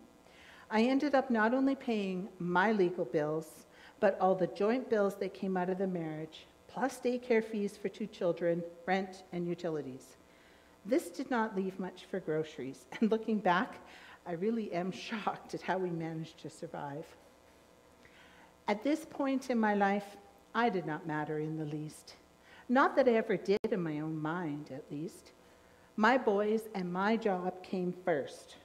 I 0.71 0.83
ended 0.83 1.13
up 1.13 1.29
not 1.29 1.53
only 1.53 1.75
paying 1.75 2.29
my 2.39 2.71
legal 2.71 3.05
bills, 3.05 3.65
but 3.99 4.17
all 4.19 4.35
the 4.35 4.47
joint 4.47 4.89
bills 4.89 5.15
that 5.15 5.33
came 5.33 5.57
out 5.57 5.69
of 5.69 5.77
the 5.77 5.87
marriage, 5.87 6.47
plus 6.67 6.99
daycare 6.99 7.43
fees 7.43 7.77
for 7.77 7.89
two 7.89 8.07
children, 8.07 8.63
rent, 8.85 9.23
and 9.31 9.47
utilities. 9.47 10.17
This 10.85 11.09
did 11.09 11.31
not 11.31 11.55
leave 11.55 11.79
much 11.79 12.05
for 12.09 12.19
groceries, 12.19 12.85
and 12.99 13.09
looking 13.09 13.39
back, 13.39 13.79
I 14.25 14.33
really 14.33 14.71
am 14.71 14.91
shocked 15.07 15.53
at 15.53 15.61
how 15.61 15.77
we 15.77 15.89
managed 15.89 16.39
to 16.39 16.49
survive. 16.49 17.05
At 18.67 18.83
this 18.83 19.05
point 19.05 19.49
in 19.49 19.59
my 19.59 19.75
life, 19.75 20.17
I 20.53 20.69
did 20.69 20.85
not 20.85 21.05
matter 21.05 21.39
in 21.39 21.57
the 21.57 21.65
least. 21.65 22.15
Not 22.67 22.95
that 22.95 23.07
I 23.07 23.13
ever 23.13 23.37
did 23.37 23.59
in 23.69 23.81
my 23.81 23.99
own 23.99 24.19
mind, 24.19 24.71
at 24.71 24.91
least. 24.91 25.31
My 25.97 26.17
boys 26.17 26.63
and 26.73 26.91
my 26.91 27.15
job 27.15 27.61
came 27.61 27.93
first. 28.03 28.55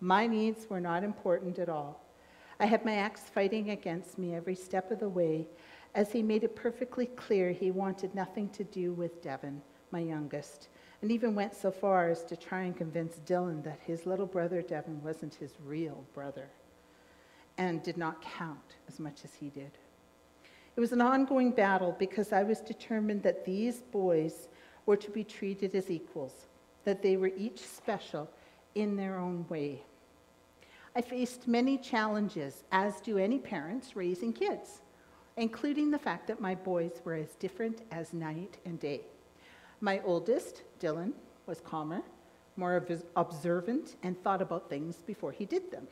My 0.00 0.26
needs 0.26 0.68
were 0.68 0.80
not 0.80 1.02
important 1.02 1.58
at 1.58 1.70
all. 1.70 2.00
I 2.60 2.66
had 2.66 2.84
my 2.84 2.96
ex 2.96 3.22
fighting 3.22 3.70
against 3.70 4.18
me 4.18 4.34
every 4.34 4.54
step 4.54 4.90
of 4.90 5.00
the 5.00 5.08
way 5.08 5.46
as 5.94 6.12
he 6.12 6.22
made 6.22 6.44
it 6.44 6.54
perfectly 6.54 7.06
clear 7.06 7.50
he 7.50 7.70
wanted 7.70 8.14
nothing 8.14 8.50
to 8.50 8.64
do 8.64 8.92
with 8.92 9.22
Devin, 9.22 9.62
my 9.90 10.00
youngest, 10.00 10.68
and 11.02 11.12
even 11.12 11.34
went 11.34 11.54
so 11.54 11.70
far 11.70 12.08
as 12.08 12.24
to 12.24 12.36
try 12.36 12.62
and 12.62 12.76
convince 12.76 13.20
Dylan 13.26 13.62
that 13.64 13.80
his 13.86 14.06
little 14.06 14.26
brother 14.26 14.62
Devin 14.62 15.02
wasn't 15.02 15.34
his 15.34 15.52
real 15.64 16.04
brother 16.14 16.48
and 17.58 17.82
did 17.82 17.96
not 17.96 18.22
count 18.22 18.76
as 18.88 18.98
much 18.98 19.24
as 19.24 19.34
he 19.34 19.48
did. 19.50 19.70
It 20.76 20.80
was 20.80 20.92
an 20.92 21.00
ongoing 21.00 21.52
battle 21.52 21.96
because 21.98 22.32
I 22.32 22.42
was 22.42 22.60
determined 22.60 23.22
that 23.22 23.44
these 23.44 23.80
boys 23.80 24.48
were 24.84 24.96
to 24.96 25.10
be 25.10 25.24
treated 25.24 25.74
as 25.74 25.90
equals, 25.90 26.46
that 26.84 27.02
they 27.02 27.16
were 27.16 27.32
each 27.36 27.60
special 27.60 28.30
in 28.74 28.96
their 28.96 29.18
own 29.18 29.46
way. 29.48 29.82
I 30.94 31.00
faced 31.00 31.48
many 31.48 31.76
challenges, 31.76 32.64
as 32.72 33.00
do 33.00 33.18
any 33.18 33.38
parents 33.38 33.96
raising 33.96 34.32
kids, 34.32 34.80
including 35.36 35.90
the 35.90 35.98
fact 35.98 36.26
that 36.28 36.40
my 36.40 36.54
boys 36.54 37.00
were 37.04 37.14
as 37.14 37.34
different 37.34 37.82
as 37.90 38.12
night 38.12 38.58
and 38.64 38.78
day. 38.80 39.02
My 39.80 40.00
oldest, 40.04 40.62
Dylan, 40.80 41.12
was 41.46 41.60
calmer, 41.60 42.02
more 42.56 42.82
observant, 43.16 43.96
and 44.02 44.20
thought 44.22 44.42
about 44.42 44.68
things 44.68 44.96
before 45.06 45.32
he 45.32 45.44
did 45.44 45.70
them. 45.70 45.86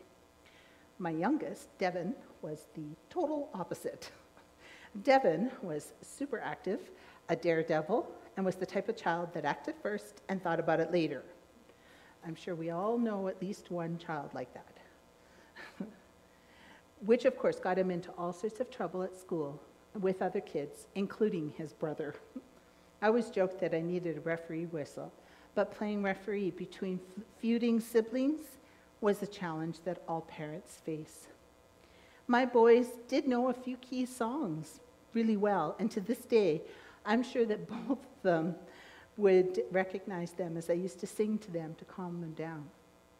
My 0.99 1.11
youngest, 1.11 1.77
Devin, 1.79 2.15
was 2.43 2.67
the 2.75 2.97
total 3.11 3.49
opposite. 3.55 4.11
Devin 5.03 5.51
was 5.63 5.93
super 6.03 6.41
active, 6.41 6.91
a 7.29 7.37
daredevil, 7.37 8.07
and 8.37 8.47
was 8.47 8.57
the 8.57 8.67
type 8.67 8.89
of 8.89 8.97
child 8.97 9.33
that 9.35 9.45
acted 9.45 9.75
first 9.83 10.23
and 10.29 10.43
thought 10.43 10.61
about 10.61 10.81
it 10.81 10.93
later. 10.93 11.23
I'm 12.27 12.35
sure 12.35 12.55
we 12.55 12.71
all 12.71 12.97
know 12.97 13.29
at 13.29 13.41
least 13.43 13.71
one 13.71 13.99
child 13.99 14.31
like 14.35 14.53
that. 14.55 14.79
Which, 17.05 17.25
of 17.25 17.37
course, 17.37 17.59
got 17.59 17.79
him 17.79 17.91
into 17.91 18.11
all 18.13 18.33
sorts 18.33 18.61
of 18.61 18.71
trouble 18.71 19.03
at 19.03 19.17
school 19.17 19.61
with 20.01 20.23
other 20.23 20.41
kids, 20.41 20.87
including 20.95 21.53
his 21.57 21.73
brother. 21.73 22.15
I 23.05 23.09
always 23.09 23.29
joked 23.29 23.61
that 23.61 23.75
I 23.75 23.83
needed 23.83 24.17
a 24.17 24.21
referee 24.23 24.65
whistle, 24.65 25.13
but 25.55 25.71
playing 25.71 26.03
referee 26.03 26.53
between 26.53 26.99
feuding 27.37 27.79
siblings 27.79 28.41
was 29.03 29.23
a 29.23 29.27
challenge 29.27 29.81
that 29.85 30.03
all 30.09 30.23
parents 30.23 30.81
face. 30.87 31.27
My 32.29 32.47
boys 32.47 32.87
did 33.07 33.29
know 33.29 33.51
a 33.51 33.53
few 33.53 33.77
key 33.77 34.07
songs 34.07 34.81
really 35.13 35.37
well, 35.37 35.77
and 35.79 35.91
to 35.91 36.01
this 36.01 36.21
day, 36.21 36.63
I'm 37.05 37.23
sure 37.23 37.45
that 37.45 37.69
both 37.87 37.99
of 37.99 38.23
them 38.23 38.55
would 39.19 39.61
recognize 39.71 40.33
them 40.33 40.57
as 40.57 40.71
I 40.71 40.73
used 40.73 40.99
to 41.01 41.07
sing 41.07 41.37
to 41.41 41.51
them 41.51 41.75
to 41.75 41.85
calm 41.85 42.23
them 42.23 42.33
down. 42.33 42.65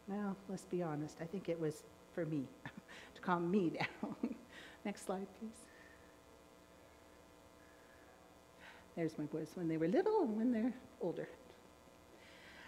Well, 0.07 0.35
let's 0.49 0.65
be 0.65 0.81
honest, 0.81 1.17
I 1.21 1.25
think 1.25 1.47
it 1.47 1.59
was 1.59 1.83
for 2.11 2.25
me, 2.25 2.45
to 3.13 3.21
calm 3.21 3.51
me 3.51 3.69
down. 4.01 4.15
Next 4.83 5.05
slide, 5.05 5.27
please. 5.39 5.74
There's 8.95 9.17
my 9.17 9.25
boys 9.25 9.51
when 9.55 9.67
they 9.67 9.77
were 9.77 9.87
little 9.87 10.21
and 10.21 10.37
when 10.37 10.51
they're 10.51 10.73
older. 11.01 11.27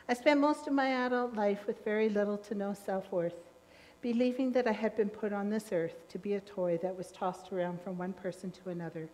I 0.09 0.13
spent 0.13 0.39
most 0.39 0.67
of 0.67 0.73
my 0.73 1.05
adult 1.05 1.35
life 1.35 1.65
with 1.67 1.83
very 1.83 2.09
little 2.09 2.37
to 2.37 2.55
no 2.55 2.73
self 2.73 3.11
worth, 3.11 3.35
believing 4.01 4.51
that 4.53 4.67
I 4.67 4.71
had 4.71 4.95
been 4.95 5.09
put 5.09 5.33
on 5.33 5.49
this 5.49 5.71
earth 5.71 6.07
to 6.09 6.19
be 6.19 6.33
a 6.33 6.41
toy 6.41 6.77
that 6.81 6.97
was 6.97 7.11
tossed 7.11 7.51
around 7.51 7.81
from 7.81 7.97
one 7.97 8.13
person 8.13 8.51
to 8.51 8.69
another. 8.69 9.09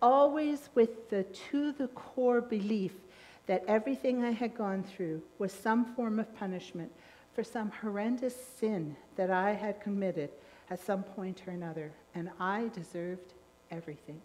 Always 0.00 0.68
with 0.74 1.10
the 1.10 1.24
to 1.50 1.72
the 1.72 1.88
core 1.88 2.40
belief 2.40 2.92
that 3.46 3.64
everything 3.66 4.24
I 4.24 4.30
had 4.30 4.56
gone 4.56 4.82
through 4.82 5.22
was 5.38 5.52
some 5.52 5.94
form 5.94 6.18
of 6.18 6.34
punishment 6.36 6.90
for 7.34 7.44
some 7.44 7.70
horrendous 7.70 8.34
sin 8.58 8.96
that 9.16 9.30
I 9.30 9.52
had 9.52 9.80
committed 9.80 10.30
at 10.70 10.80
some 10.80 11.02
point 11.02 11.42
or 11.46 11.50
another, 11.50 11.92
and 12.14 12.30
I 12.40 12.70
deserved 12.74 13.34
everything. 13.70 14.20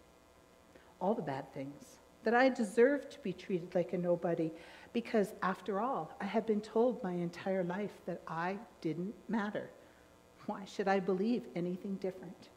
All 1.00 1.14
the 1.14 1.22
bad 1.22 1.52
things. 1.54 2.00
That 2.24 2.34
I 2.34 2.50
deserved 2.50 3.12
to 3.12 3.20
be 3.20 3.32
treated 3.32 3.74
like 3.74 3.94
a 3.94 3.98
nobody, 3.98 4.52
because 4.92 5.34
after 5.42 5.80
all, 5.80 6.14
I 6.20 6.26
had 6.26 6.46
been 6.46 6.62
told 6.62 7.02
my 7.04 7.14
entire 7.14 7.64
life 7.64 7.94
that 8.06 8.22
I 8.28 8.58
didn't 8.82 9.14
matter. 9.30 9.70
Why 10.46 10.66
should 10.66 10.88
I 10.88 11.00
believe 11.00 11.44
anything 11.56 11.96
different? 11.96 12.50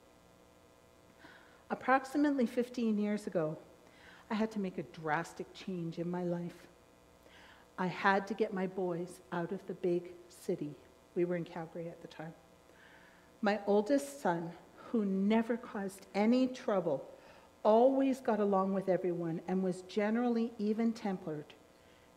Approximately 1.70 2.46
15 2.46 2.98
years 2.98 3.26
ago, 3.26 3.56
I 4.30 4.34
had 4.34 4.50
to 4.52 4.58
make 4.58 4.78
a 4.78 4.82
drastic 4.82 5.46
change 5.54 5.98
in 5.98 6.10
my 6.10 6.24
life. 6.24 6.66
I 7.78 7.86
had 7.86 8.26
to 8.28 8.34
get 8.34 8.52
my 8.52 8.66
boys 8.66 9.20
out 9.32 9.52
of 9.52 9.66
the 9.66 9.74
big 9.74 10.12
city. 10.28 10.74
We 11.14 11.24
were 11.24 11.36
in 11.36 11.44
Calgary 11.44 11.88
at 11.88 12.00
the 12.02 12.08
time. 12.08 12.34
My 13.40 13.60
oldest 13.66 14.22
son, 14.22 14.52
who 14.76 15.04
never 15.04 15.56
caused 15.56 16.06
any 16.14 16.46
trouble, 16.46 17.06
always 17.62 18.20
got 18.20 18.40
along 18.40 18.74
with 18.74 18.88
everyone 18.88 19.40
and 19.48 19.62
was 19.62 19.82
generally 19.82 20.52
even 20.58 20.92
tempered, 20.92 21.54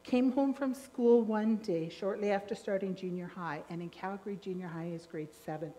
Came 0.06 0.32
home 0.34 0.54
from 0.54 0.76
school 0.76 1.24
one 1.24 1.56
day 1.58 1.90
shortly 1.90 2.30
after 2.30 2.54
starting 2.54 2.94
junior 2.94 3.26
high, 3.26 3.64
and 3.72 3.82
in 3.82 3.90
Calgary, 3.90 4.38
junior 4.40 4.68
high 4.68 4.92
is 4.94 5.08
grade 5.08 5.34
seven, 5.34 5.74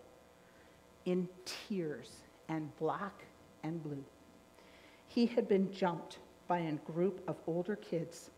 in 1.05 1.29
tears 1.45 2.11
and 2.49 2.75
black 2.77 3.23
and 3.63 3.81
blue. 3.81 4.03
he 5.07 5.25
had 5.25 5.47
been 5.47 5.71
jumped 5.71 6.19
by 6.47 6.59
a 6.59 6.73
group 6.91 7.21
of 7.29 7.37
older 7.47 7.77
kids. 7.77 8.31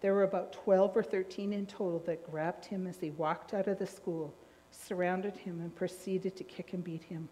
There 0.00 0.14
were 0.14 0.22
about 0.22 0.52
12 0.52 0.96
or 0.96 1.02
13 1.02 1.52
in 1.52 1.66
total 1.66 1.98
that 2.06 2.30
grabbed 2.30 2.64
him 2.64 2.86
as 2.86 2.98
he 2.98 3.10
walked 3.10 3.52
out 3.52 3.66
of 3.66 3.80
the 3.80 3.86
school, 3.86 4.32
surrounded 4.70 5.36
him, 5.36 5.60
and 5.60 5.74
proceeded 5.74 6.36
to 6.36 6.44
kick 6.44 6.72
and 6.72 6.84
beat 6.84 7.02
him. 7.02 7.28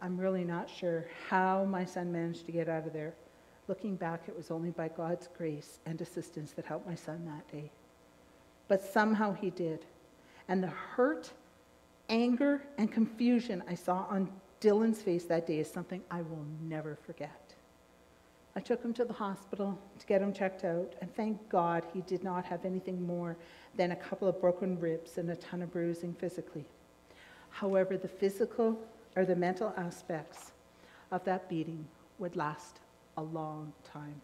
I'm 0.00 0.16
really 0.18 0.44
not 0.44 0.68
sure 0.68 1.06
how 1.28 1.64
my 1.64 1.84
son 1.84 2.12
managed 2.12 2.46
to 2.46 2.52
get 2.52 2.68
out 2.68 2.86
of 2.86 2.92
there. 2.92 3.14
Looking 3.68 3.96
back, 3.96 4.24
it 4.28 4.36
was 4.36 4.50
only 4.50 4.70
by 4.70 4.88
God's 4.88 5.28
grace 5.36 5.80
and 5.86 6.00
assistance 6.00 6.52
that 6.52 6.66
helped 6.66 6.86
my 6.86 6.94
son 6.94 7.24
that 7.26 7.50
day. 7.50 7.70
But 8.68 8.82
somehow 8.82 9.32
he 9.32 9.50
did. 9.50 9.84
And 10.48 10.62
the 10.62 10.68
hurt, 10.68 11.32
anger, 12.08 12.62
and 12.78 12.92
confusion 12.92 13.62
I 13.68 13.74
saw 13.74 14.06
on 14.08 14.28
Dylan's 14.60 15.02
face 15.02 15.24
that 15.24 15.46
day 15.46 15.58
is 15.58 15.70
something 15.70 16.02
I 16.10 16.22
will 16.22 16.44
never 16.62 16.96
forget. 17.06 17.54
I 18.54 18.60
took 18.60 18.82
him 18.82 18.94
to 18.94 19.04
the 19.04 19.12
hospital 19.12 19.78
to 19.98 20.06
get 20.06 20.22
him 20.22 20.32
checked 20.32 20.64
out, 20.64 20.94
and 21.00 21.14
thank 21.14 21.48
God 21.50 21.84
he 21.92 22.00
did 22.02 22.24
not 22.24 22.44
have 22.46 22.64
anything 22.64 23.06
more 23.06 23.36
than 23.76 23.92
a 23.92 23.96
couple 23.96 24.28
of 24.28 24.40
broken 24.40 24.80
ribs 24.80 25.18
and 25.18 25.30
a 25.30 25.36
ton 25.36 25.60
of 25.60 25.72
bruising 25.72 26.14
physically. 26.14 26.64
However, 27.50 27.98
the 27.98 28.08
physical 28.08 28.78
or 29.16 29.24
the 29.24 29.34
mental 29.34 29.74
aspects 29.76 30.52
of 31.10 31.24
that 31.24 31.48
beating 31.48 31.86
would 32.18 32.36
last 32.36 32.80
a 33.16 33.22
long 33.22 33.72
time. 33.84 34.20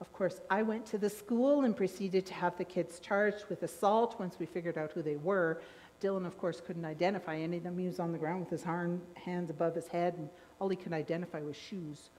Of 0.00 0.12
course, 0.12 0.40
I 0.50 0.62
went 0.62 0.86
to 0.86 0.98
the 0.98 1.10
school 1.10 1.64
and 1.64 1.76
proceeded 1.76 2.24
to 2.26 2.34
have 2.34 2.56
the 2.56 2.64
kids 2.64 3.00
charged 3.00 3.44
with 3.48 3.62
assault 3.62 4.18
once 4.18 4.38
we 4.38 4.46
figured 4.46 4.78
out 4.78 4.92
who 4.92 5.02
they 5.02 5.16
were. 5.16 5.60
Dylan, 6.00 6.26
of 6.26 6.38
course, 6.38 6.60
couldn't 6.60 6.84
identify 6.84 7.36
any 7.36 7.56
of 7.56 7.62
them. 7.64 7.78
He 7.78 7.86
was 7.86 7.98
on 7.98 8.12
the 8.12 8.18
ground 8.18 8.40
with 8.40 8.50
his 8.50 8.62
hands 8.62 9.50
above 9.50 9.74
his 9.74 9.88
head, 9.88 10.14
and 10.18 10.28
all 10.60 10.68
he 10.68 10.76
could 10.76 10.92
identify 10.92 11.40
was 11.40 11.56
shoes 11.56 12.10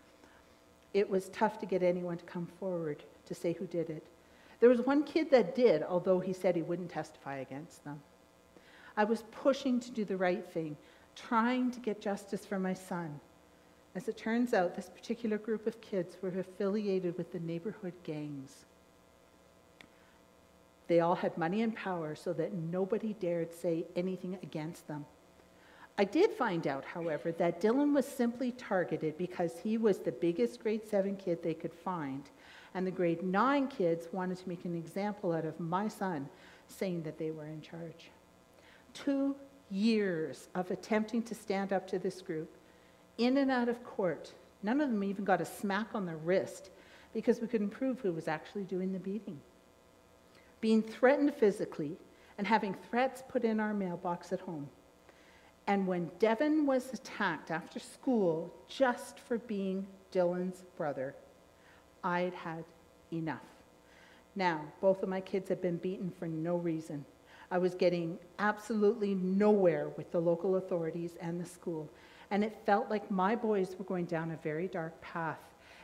it 0.93 1.09
was 1.09 1.29
tough 1.29 1.59
to 1.59 1.65
get 1.65 1.83
anyone 1.83 2.17
to 2.17 2.25
come 2.25 2.47
forward 2.59 3.03
to 3.25 3.35
say 3.35 3.53
who 3.53 3.67
did 3.67 3.89
it. 3.89 4.03
There 4.59 4.69
was 4.69 4.81
one 4.81 5.03
kid 5.03 5.29
that 5.31 5.55
did, 5.55 5.83
although 5.83 6.19
he 6.19 6.33
said 6.33 6.55
he 6.55 6.63
wouldn't 6.63 6.89
testify 6.89 7.37
against 7.37 7.83
them. 7.83 8.01
I 8.95 9.03
was 9.03 9.23
pushing 9.31 9.79
to 9.81 9.91
do 9.91 10.05
the 10.05 10.17
right 10.17 10.43
thing, 10.51 10.75
trying 11.17 11.71
to 11.71 11.79
get 11.79 12.01
justice 12.01 12.45
for 12.45 12.59
my 12.59 12.73
son. 12.73 13.19
As 13.95 14.07
it 14.07 14.17
turns 14.17 14.53
out, 14.53 14.75
this 14.75 14.89
particular 14.89 15.37
group 15.37 15.65
of 15.65 15.81
kids 15.81 16.17
were 16.21 16.39
affiliated 16.39 17.17
with 17.17 17.31
the 17.31 17.39
neighborhood 17.39 17.93
gangs. 18.03 18.65
They 20.87 20.99
all 20.99 21.15
had 21.15 21.37
money 21.37 21.63
and 21.63 21.75
power 21.75 22.15
so 22.15 22.31
that 22.33 22.53
nobody 22.53 23.13
dared 23.13 23.53
say 23.53 23.85
anything 23.95 24.37
against 24.43 24.87
them. 24.87 25.05
I 25.97 26.03
did 26.03 26.29
find 26.31 26.67
out, 26.67 26.85
however, 26.85 27.31
that 27.33 27.59
Dylan 27.59 27.93
was 27.93 28.07
simply 28.07 28.51
targeted 28.51 29.17
because 29.17 29.59
he 29.63 29.79
was 29.79 29.97
the 29.97 30.11
biggest 30.11 30.61
grade 30.61 30.87
7 30.87 31.17
kid 31.17 31.41
they 31.41 31.55
could 31.55 31.73
find, 31.73 32.29
and 32.75 32.85
the 32.85 32.91
grade 32.91 33.23
9 33.23 33.67
kids 33.67 34.07
wanted 34.11 34.37
to 34.37 34.47
make 34.47 34.63
an 34.63 34.75
example 34.75 35.33
out 35.33 35.45
of 35.45 35.59
my 35.59 35.87
son, 35.87 36.29
saying 36.67 37.01
that 37.01 37.17
they 37.17 37.31
were 37.31 37.47
in 37.47 37.61
charge. 37.61 38.11
Two 38.93 39.35
years 39.69 40.47
of 40.55 40.71
attempting 40.71 41.21
to 41.23 41.35
stand 41.35 41.73
up 41.73 41.87
to 41.87 41.99
this 41.99 42.21
group, 42.21 42.49
in 43.17 43.37
and 43.37 43.51
out 43.51 43.69
of 43.69 43.83
court. 43.83 44.33
None 44.63 44.81
of 44.81 44.89
them 44.89 45.03
even 45.03 45.25
got 45.25 45.41
a 45.41 45.45
smack 45.45 45.87
on 45.93 46.05
the 46.05 46.15
wrist 46.15 46.69
because 47.13 47.39
we 47.41 47.47
couldn't 47.47 47.69
prove 47.69 47.99
who 47.99 48.11
was 48.11 48.27
actually 48.27 48.63
doing 48.63 48.93
the 48.93 48.99
beating. 48.99 49.39
Being 50.61 50.81
threatened 50.81 51.33
physically 51.33 51.97
and 52.37 52.45
having 52.45 52.75
threats 52.89 53.23
put 53.27 53.43
in 53.43 53.59
our 53.59 53.73
mailbox 53.73 54.31
at 54.33 54.39
home. 54.39 54.69
And 55.67 55.85
when 55.85 56.09
Devin 56.19 56.65
was 56.65 56.93
attacked 56.93 57.51
after 57.51 57.79
school 57.79 58.53
just 58.67 59.19
for 59.19 59.37
being 59.37 59.85
Dylan's 60.11 60.63
brother, 60.77 61.13
I'd 62.03 62.33
had 62.33 62.63
enough. 63.11 63.41
Now, 64.35 64.61
both 64.79 65.03
of 65.03 65.09
my 65.09 65.19
kids 65.19 65.49
had 65.49 65.61
been 65.61 65.77
beaten 65.77 66.11
for 66.17 66.27
no 66.27 66.55
reason. 66.55 67.03
I 67.49 67.57
was 67.57 67.75
getting 67.75 68.17
absolutely 68.39 69.15
nowhere 69.15 69.89
with 69.95 70.11
the 70.11 70.19
local 70.19 70.55
authorities 70.55 71.17
and 71.21 71.39
the 71.39 71.45
school. 71.45 71.89
And 72.29 72.43
it 72.43 72.57
felt 72.65 72.89
like 72.89 73.09
my 73.09 73.35
boys 73.35 73.75
were 73.77 73.85
going 73.85 74.05
down 74.05 74.31
a 74.31 74.37
very 74.37 74.67
dark 74.67 74.99
path 75.01 75.39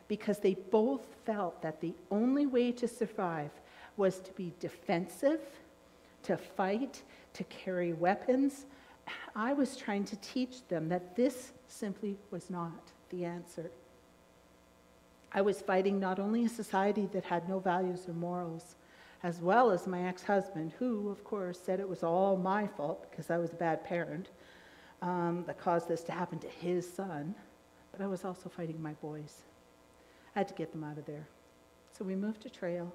because 0.08 0.40
they 0.40 0.56
both 0.56 1.06
felt 1.26 1.62
that 1.62 1.80
the 1.80 1.94
only 2.12 2.46
way 2.46 2.72
to 2.74 2.88
survive 2.88 3.52
was 3.96 4.20
to 4.20 4.32
be 4.34 4.54
defensive, 4.60 5.42
to 6.24 6.36
fight, 6.36 7.04
to 7.34 7.44
carry 7.46 7.94
weapons, 7.94 8.66
I 9.36 9.54
was 9.54 9.76
trying 9.76 10.06
to 10.06 10.16
teach 10.18 10.68
them 10.68 10.90
that 10.90 11.16
this 11.16 11.52
simply 11.68 12.18
was 12.32 12.50
not 12.50 12.92
the 13.10 13.26
answer. 13.26 13.72
I 15.32 15.42
was 15.42 15.62
fighting 15.62 16.00
not 16.00 16.20
only 16.20 16.46
a 16.46 16.50
society 16.50 17.10
that 17.12 17.26
had 17.26 17.50
no 17.50 17.60
values 17.60 18.08
or 18.08 18.14
morals, 18.14 18.76
as 19.24 19.40
well 19.40 19.72
as 19.72 19.88
my 19.88 20.08
ex 20.08 20.22
husband, 20.22 20.74
who, 20.78 21.10
of 21.10 21.24
course, 21.24 21.58
said 21.58 21.80
it 21.80 21.88
was 21.88 22.04
all 22.04 22.36
my 22.36 22.68
fault 22.68 23.10
because 23.10 23.30
I 23.30 23.38
was 23.38 23.54
a 23.54 23.56
bad 23.56 23.84
parent 23.84 24.30
um, 25.02 25.44
that 25.48 25.58
caused 25.58 25.88
this 25.88 26.04
to 26.04 26.12
happen 26.12 26.40
to 26.40 26.48
his 26.48 26.92
son, 26.92 27.34
but 27.92 28.02
I 28.02 28.08
was 28.08 28.26
also 28.26 28.50
fighting 28.50 28.82
my 28.82 28.94
boys. 28.94 29.42
I 30.36 30.40
had 30.40 30.48
to 30.50 30.54
get 30.54 30.72
them 30.72 30.84
out 30.84 30.98
of 30.98 31.06
there. 31.06 31.26
So 31.98 32.04
we 32.04 32.16
moved 32.16 32.42
to 32.42 32.50
Trail. 32.50 32.94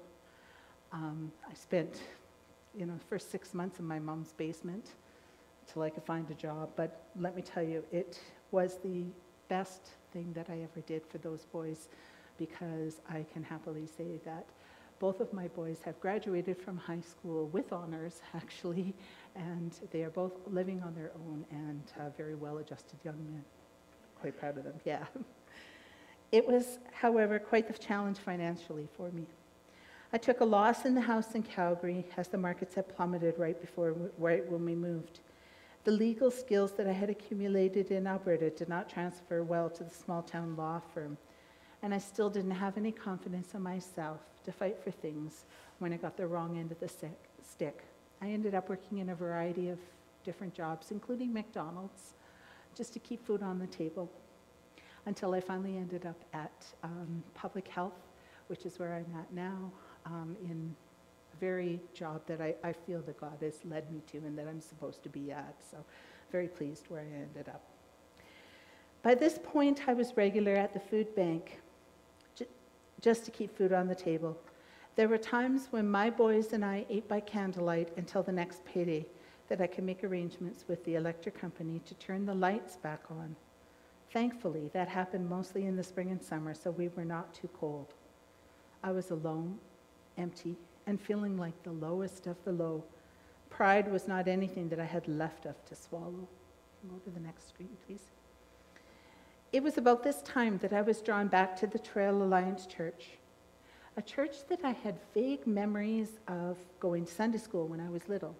Um, 0.91 1.31
I 1.49 1.53
spent, 1.53 2.01
you 2.77 2.85
know, 2.85 2.93
the 2.93 3.05
first 3.05 3.31
six 3.31 3.53
months 3.53 3.79
in 3.79 3.85
my 3.85 3.99
mom's 3.99 4.33
basement 4.33 4.91
until 5.65 5.83
I 5.83 5.89
could 5.89 6.03
find 6.03 6.29
a 6.29 6.33
job. 6.33 6.69
But 6.75 7.03
let 7.19 7.35
me 7.35 7.41
tell 7.41 7.63
you, 7.63 7.83
it 7.91 8.19
was 8.51 8.77
the 8.83 9.05
best 9.47 9.89
thing 10.13 10.31
that 10.33 10.49
I 10.49 10.59
ever 10.61 10.81
did 10.85 11.05
for 11.07 11.17
those 11.19 11.45
boys 11.45 11.87
because 12.37 13.01
I 13.09 13.25
can 13.33 13.43
happily 13.43 13.85
say 13.85 14.19
that 14.25 14.45
both 14.99 15.21
of 15.21 15.31
my 15.33 15.47
boys 15.49 15.79
have 15.85 15.99
graduated 15.99 16.57
from 16.57 16.77
high 16.77 17.01
school 17.01 17.47
with 17.47 17.71
honors, 17.71 18.21
actually, 18.35 18.93
and 19.35 19.79
they 19.91 20.03
are 20.03 20.09
both 20.09 20.33
living 20.47 20.81
on 20.83 20.93
their 20.93 21.11
own 21.15 21.45
and 21.51 21.83
uh, 21.99 22.09
very 22.17 22.35
well 22.35 22.57
adjusted 22.57 22.99
young 23.03 23.17
men. 23.25 23.43
Quite 24.19 24.37
proud 24.37 24.57
of 24.57 24.65
them, 24.65 24.75
yeah. 24.85 25.05
It 26.31 26.45
was, 26.45 26.77
however, 26.91 27.39
quite 27.39 27.67
the 27.67 27.73
challenge 27.73 28.19
financially 28.19 28.87
for 28.95 29.09
me. 29.11 29.25
I 30.11 30.17
took 30.17 30.41
a 30.41 30.45
loss 30.45 30.85
in 30.85 30.95
the 30.95 31.01
house 31.01 31.35
in 31.35 31.43
Calgary 31.43 32.05
as 32.17 32.27
the 32.27 32.37
markets 32.37 32.75
had 32.75 32.87
plummeted 32.87 33.37
right 33.37 33.59
before 33.59 33.95
right 34.17 34.45
when 34.51 34.65
we 34.65 34.75
moved. 34.75 35.21
The 35.85 35.91
legal 35.91 36.29
skills 36.29 36.73
that 36.73 36.87
I 36.87 36.91
had 36.91 37.09
accumulated 37.09 37.91
in 37.91 38.05
Alberta 38.05 38.49
did 38.49 38.69
not 38.69 38.89
transfer 38.89 39.43
well 39.43 39.69
to 39.71 39.83
the 39.83 39.93
small 39.93 40.21
town 40.21 40.55
law 40.55 40.81
firm, 40.93 41.17
and 41.81 41.93
I 41.93 41.97
still 41.97 42.29
didn't 42.29 42.51
have 42.51 42.77
any 42.77 42.91
confidence 42.91 43.53
in 43.53 43.61
myself 43.61 44.19
to 44.43 44.51
fight 44.51 44.77
for 44.83 44.91
things 44.91 45.45
when 45.79 45.93
I 45.93 45.97
got 45.97 46.17
the 46.17 46.27
wrong 46.27 46.57
end 46.57 46.71
of 46.71 46.79
the 46.79 46.89
stick. 46.89 47.83
I 48.21 48.27
ended 48.27 48.53
up 48.53 48.69
working 48.69 48.97
in 48.97 49.09
a 49.09 49.15
variety 49.15 49.69
of 49.69 49.79
different 50.23 50.53
jobs, 50.53 50.91
including 50.91 51.33
McDonald's, 51.33 52.13
just 52.75 52.93
to 52.93 52.99
keep 52.99 53.25
food 53.25 53.41
on 53.41 53.59
the 53.59 53.67
table, 53.67 54.11
until 55.05 55.33
I 55.33 55.39
finally 55.39 55.77
ended 55.77 56.05
up 56.05 56.21
at 56.33 56.65
um, 56.83 57.23
public 57.33 57.67
health, 57.67 58.07
which 58.47 58.65
is 58.65 58.77
where 58.77 58.93
I'm 58.93 59.19
at 59.19 59.31
now, 59.33 59.71
um, 60.05 60.35
in 60.43 60.75
a 61.33 61.39
very 61.39 61.79
job 61.93 62.21
that 62.27 62.41
I, 62.41 62.55
I 62.63 62.73
feel 62.73 63.01
that 63.03 63.19
God 63.19 63.37
has 63.41 63.59
led 63.63 63.89
me 63.91 64.01
to 64.11 64.17
and 64.17 64.37
that 64.37 64.47
I'm 64.47 64.61
supposed 64.61 65.01
to 65.03 65.09
be 65.09 65.31
at. 65.31 65.55
So, 65.71 65.77
very 66.31 66.47
pleased 66.47 66.85
where 66.89 67.01
I 67.01 67.05
ended 67.05 67.47
up. 67.47 67.63
By 69.01 69.15
this 69.15 69.39
point, 69.41 69.87
I 69.87 69.93
was 69.93 70.17
regular 70.17 70.53
at 70.53 70.73
the 70.73 70.79
food 70.79 71.15
bank 71.15 71.59
just 73.01 73.25
to 73.25 73.31
keep 73.31 73.55
food 73.57 73.73
on 73.73 73.87
the 73.87 73.95
table. 73.95 74.37
There 74.95 75.07
were 75.07 75.17
times 75.17 75.67
when 75.71 75.89
my 75.89 76.09
boys 76.09 76.53
and 76.53 76.65
I 76.65 76.85
ate 76.89 77.07
by 77.07 77.21
candlelight 77.21 77.89
until 77.97 78.23
the 78.23 78.31
next 78.31 78.65
payday 78.65 79.05
that 79.47 79.61
I 79.61 79.67
could 79.67 79.83
make 79.83 80.03
arrangements 80.03 80.65
with 80.67 80.83
the 80.85 80.95
electric 80.95 81.39
company 81.39 81.81
to 81.85 81.93
turn 81.95 82.25
the 82.25 82.35
lights 82.35 82.75
back 82.77 83.01
on. 83.09 83.35
Thankfully, 84.11 84.69
that 84.73 84.87
happened 84.87 85.29
mostly 85.29 85.65
in 85.65 85.75
the 85.75 85.83
spring 85.83 86.11
and 86.11 86.21
summer, 86.21 86.53
so 86.53 86.71
we 86.71 86.89
were 86.89 87.05
not 87.05 87.33
too 87.33 87.49
cold. 87.59 87.93
I 88.83 88.91
was 88.91 89.11
alone, 89.11 89.57
empty, 90.17 90.55
and 90.87 90.99
feeling 90.99 91.37
like 91.37 91.61
the 91.63 91.71
lowest 91.71 92.27
of 92.27 92.43
the 92.43 92.51
low. 92.51 92.83
Pride 93.49 93.91
was 93.91 94.07
not 94.07 94.27
anything 94.27 94.69
that 94.69 94.79
I 94.79 94.85
had 94.85 95.07
left 95.07 95.45
of 95.45 95.63
to 95.65 95.75
swallow. 95.75 96.27
Go 96.89 96.95
to 97.03 97.09
the 97.09 97.19
next 97.19 97.49
screen, 97.49 97.69
please. 97.85 98.11
It 99.51 99.63
was 99.63 99.79
about 99.79 100.03
this 100.03 100.21
time 100.21 100.59
that 100.59 100.73
I 100.73 100.81
was 100.81 101.01
drawn 101.01 101.27
back 101.27 101.55
to 101.59 101.67
the 101.67 101.79
Trail 101.79 102.21
Alliance 102.21 102.67
Church, 102.67 103.07
a 103.97 104.01
church 104.01 104.47
that 104.47 104.59
I 104.63 104.73
had 104.73 104.99
vague 105.15 105.47
memories 105.47 106.19
of 106.27 106.55
going 106.79 107.05
to 107.05 107.11
Sunday 107.11 107.39
school 107.39 107.67
when 107.67 107.79
I 107.79 107.89
was 107.89 108.07
little. 108.07 108.35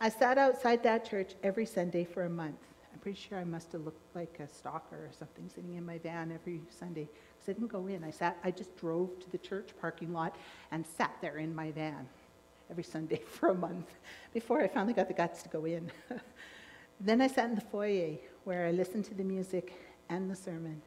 I 0.00 0.10
sat 0.10 0.38
outside 0.38 0.84
that 0.84 1.04
church 1.04 1.34
every 1.42 1.66
Sunday 1.66 2.04
for 2.04 2.24
a 2.24 2.30
month. 2.30 2.60
I'm 2.92 3.00
pretty 3.00 3.18
sure 3.18 3.36
I 3.36 3.42
must 3.42 3.72
have 3.72 3.84
looked 3.84 4.14
like 4.14 4.38
a 4.38 4.46
stalker 4.46 4.94
or 4.94 5.10
something 5.18 5.50
sitting 5.52 5.74
in 5.74 5.84
my 5.84 5.98
van 5.98 6.30
every 6.30 6.60
Sunday 6.70 7.08
because 7.34 7.48
I 7.48 7.52
didn't 7.54 7.72
go 7.72 7.88
in. 7.88 8.04
I 8.04 8.12
sat, 8.12 8.38
I 8.44 8.52
just 8.52 8.76
drove 8.76 9.18
to 9.18 9.30
the 9.30 9.38
church 9.38 9.70
parking 9.80 10.12
lot 10.12 10.36
and 10.70 10.86
sat 10.86 11.16
there 11.20 11.38
in 11.38 11.52
my 11.52 11.72
van 11.72 12.06
every 12.70 12.84
Sunday 12.84 13.22
for 13.28 13.48
a 13.48 13.54
month 13.54 13.90
before 14.32 14.62
I 14.62 14.68
finally 14.68 14.92
got 14.92 15.08
the 15.08 15.14
guts 15.14 15.42
to 15.42 15.48
go 15.48 15.64
in. 15.64 15.90
then 17.00 17.20
I 17.20 17.26
sat 17.26 17.48
in 17.48 17.56
the 17.56 17.60
foyer 17.60 18.18
where 18.48 18.66
I 18.66 18.70
listened 18.70 19.04
to 19.04 19.14
the 19.14 19.24
music 19.24 19.74
and 20.08 20.30
the 20.30 20.34
sermon 20.34 20.80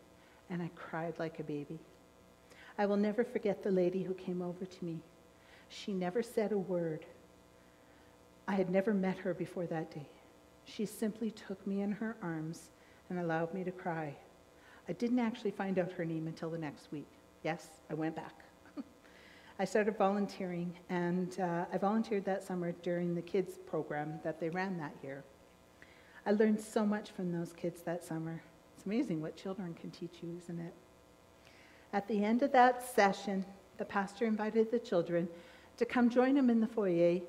and 0.50 0.64
I 0.64 0.72
cried 0.76 1.14
like 1.20 1.40
a 1.40 1.44
baby. 1.44 1.78
I 2.80 2.88
will 2.88 2.98
never 2.98 3.24
forget 3.24 3.62
the 3.62 3.70
lady 3.70 4.02
who 4.02 4.16
came 4.16 4.42
over 4.42 4.66
to 4.66 4.84
me. 4.84 4.98
She 5.70 5.94
never 5.94 6.24
said 6.24 6.54
a 6.54 6.58
word. 6.58 7.06
I 8.48 8.56
had 8.56 8.72
never 8.72 8.96
met 8.96 9.20
her 9.20 9.36
before 9.36 9.68
that 9.68 9.92
day. 9.94 10.08
She 10.66 10.88
simply 10.88 11.30
took 11.30 11.68
me 11.68 11.82
in 11.84 11.92
her 11.92 12.18
arms 12.24 12.72
and 13.12 13.20
allowed 13.20 13.54
me 13.54 13.64
to 13.64 13.72
cry. 13.72 14.16
I 14.90 14.94
didn't 14.94 15.20
actually 15.20 15.52
find 15.52 15.78
out 15.78 15.92
her 15.92 16.04
name 16.04 16.26
until 16.26 16.50
the 16.50 16.58
next 16.58 16.92
week. 16.92 17.10
Yes, 17.44 17.68
I 17.92 17.94
went 17.94 18.16
back. 18.16 18.44
I 19.60 19.66
started 19.66 20.00
volunteering, 20.00 20.74
and 20.90 21.40
uh, 21.40 21.66
I 21.72 21.78
volunteered 21.78 22.26
that 22.26 22.44
summer 22.44 22.72
during 22.82 23.14
the 23.14 23.22
kids 23.22 23.60
program 23.68 24.20
that 24.24 24.40
they 24.40 24.50
ran 24.50 24.80
that 24.80 24.96
year. 25.04 25.24
I 26.26 26.32
learned 26.32 26.60
so 26.60 26.86
much 26.86 27.12
from 27.12 27.32
those 27.32 27.54
kids 27.54 27.82
that 27.82 28.04
summer. 28.04 28.42
It's 28.76 28.86
amazing 28.86 29.22
what 29.22 29.36
children 29.36 29.74
can 29.74 29.92
teach 29.92 30.20
you, 30.22 30.38
isn't 30.38 30.60
it? 30.60 30.74
At 31.94 32.08
the 32.08 32.24
end 32.24 32.44
of 32.44 32.52
that 32.52 32.84
session, 32.96 33.46
the 33.78 33.86
pastor 33.86 34.26
invited 34.26 34.72
the 34.72 34.80
children 34.80 35.28
to 35.78 35.86
come 35.86 36.10
join 36.10 36.38
him 36.38 36.50
in 36.50 36.62
the 36.62 36.68
foyer 36.68 37.20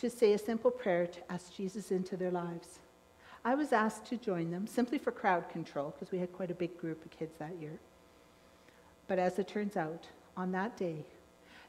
to 0.00 0.10
say 0.10 0.32
a 0.32 0.38
simple 0.38 0.70
prayer 0.70 1.06
to 1.06 1.32
ask 1.32 1.54
Jesus 1.54 1.90
into 1.90 2.16
their 2.16 2.30
lives. 2.30 2.80
I 3.44 3.54
was 3.54 3.72
asked 3.72 4.06
to 4.06 4.16
join 4.16 4.50
them 4.50 4.66
simply 4.66 4.98
for 4.98 5.12
crowd 5.12 5.48
control 5.48 5.90
because 5.90 6.12
we 6.12 6.18
had 6.18 6.32
quite 6.32 6.50
a 6.50 6.54
big 6.54 6.78
group 6.78 7.04
of 7.04 7.10
kids 7.10 7.34
that 7.38 7.60
year. 7.60 7.78
But 9.06 9.18
as 9.18 9.38
it 9.38 9.48
turns 9.48 9.76
out, 9.76 10.08
on 10.36 10.52
that 10.52 10.76
day, 10.76 11.04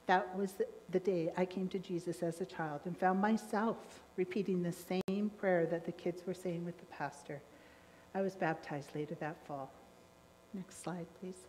that 0.08 0.36
was 0.38 0.54
the 0.89 1.00
day 1.00 1.32
I 1.36 1.46
came 1.46 1.68
to 1.70 1.80
Jesus 1.80 2.22
as 2.22 2.41
a 2.41 2.46
child 2.46 2.82
and 2.86 2.98
found 2.98 3.20
myself 3.20 3.78
repeating 4.18 4.62
the 4.62 4.72
same 4.72 5.32
prayer 5.38 5.65
that 5.65 5.86
the 5.86 5.91
kids 5.91 6.26
were 6.26 6.34
saying 6.34 6.63
with 6.63 6.78
the 6.78 6.86
pastor. 6.86 7.41
I 8.13 8.22
was 8.22 8.36
baptized 8.36 8.94
later 8.96 9.15
that 9.15 9.46
fall. 9.46 9.72
Next 10.54 10.82
slide, 10.82 11.08
please. 11.20 11.39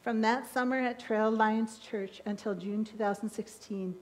From 0.00 0.20
that 0.22 0.50
summer 0.50 0.78
at 0.78 1.00
Trail 1.00 1.28
Alliance 1.28 1.78
Church 1.78 2.22
until 2.24 2.54
June 2.54 2.84
2016, 2.84 3.94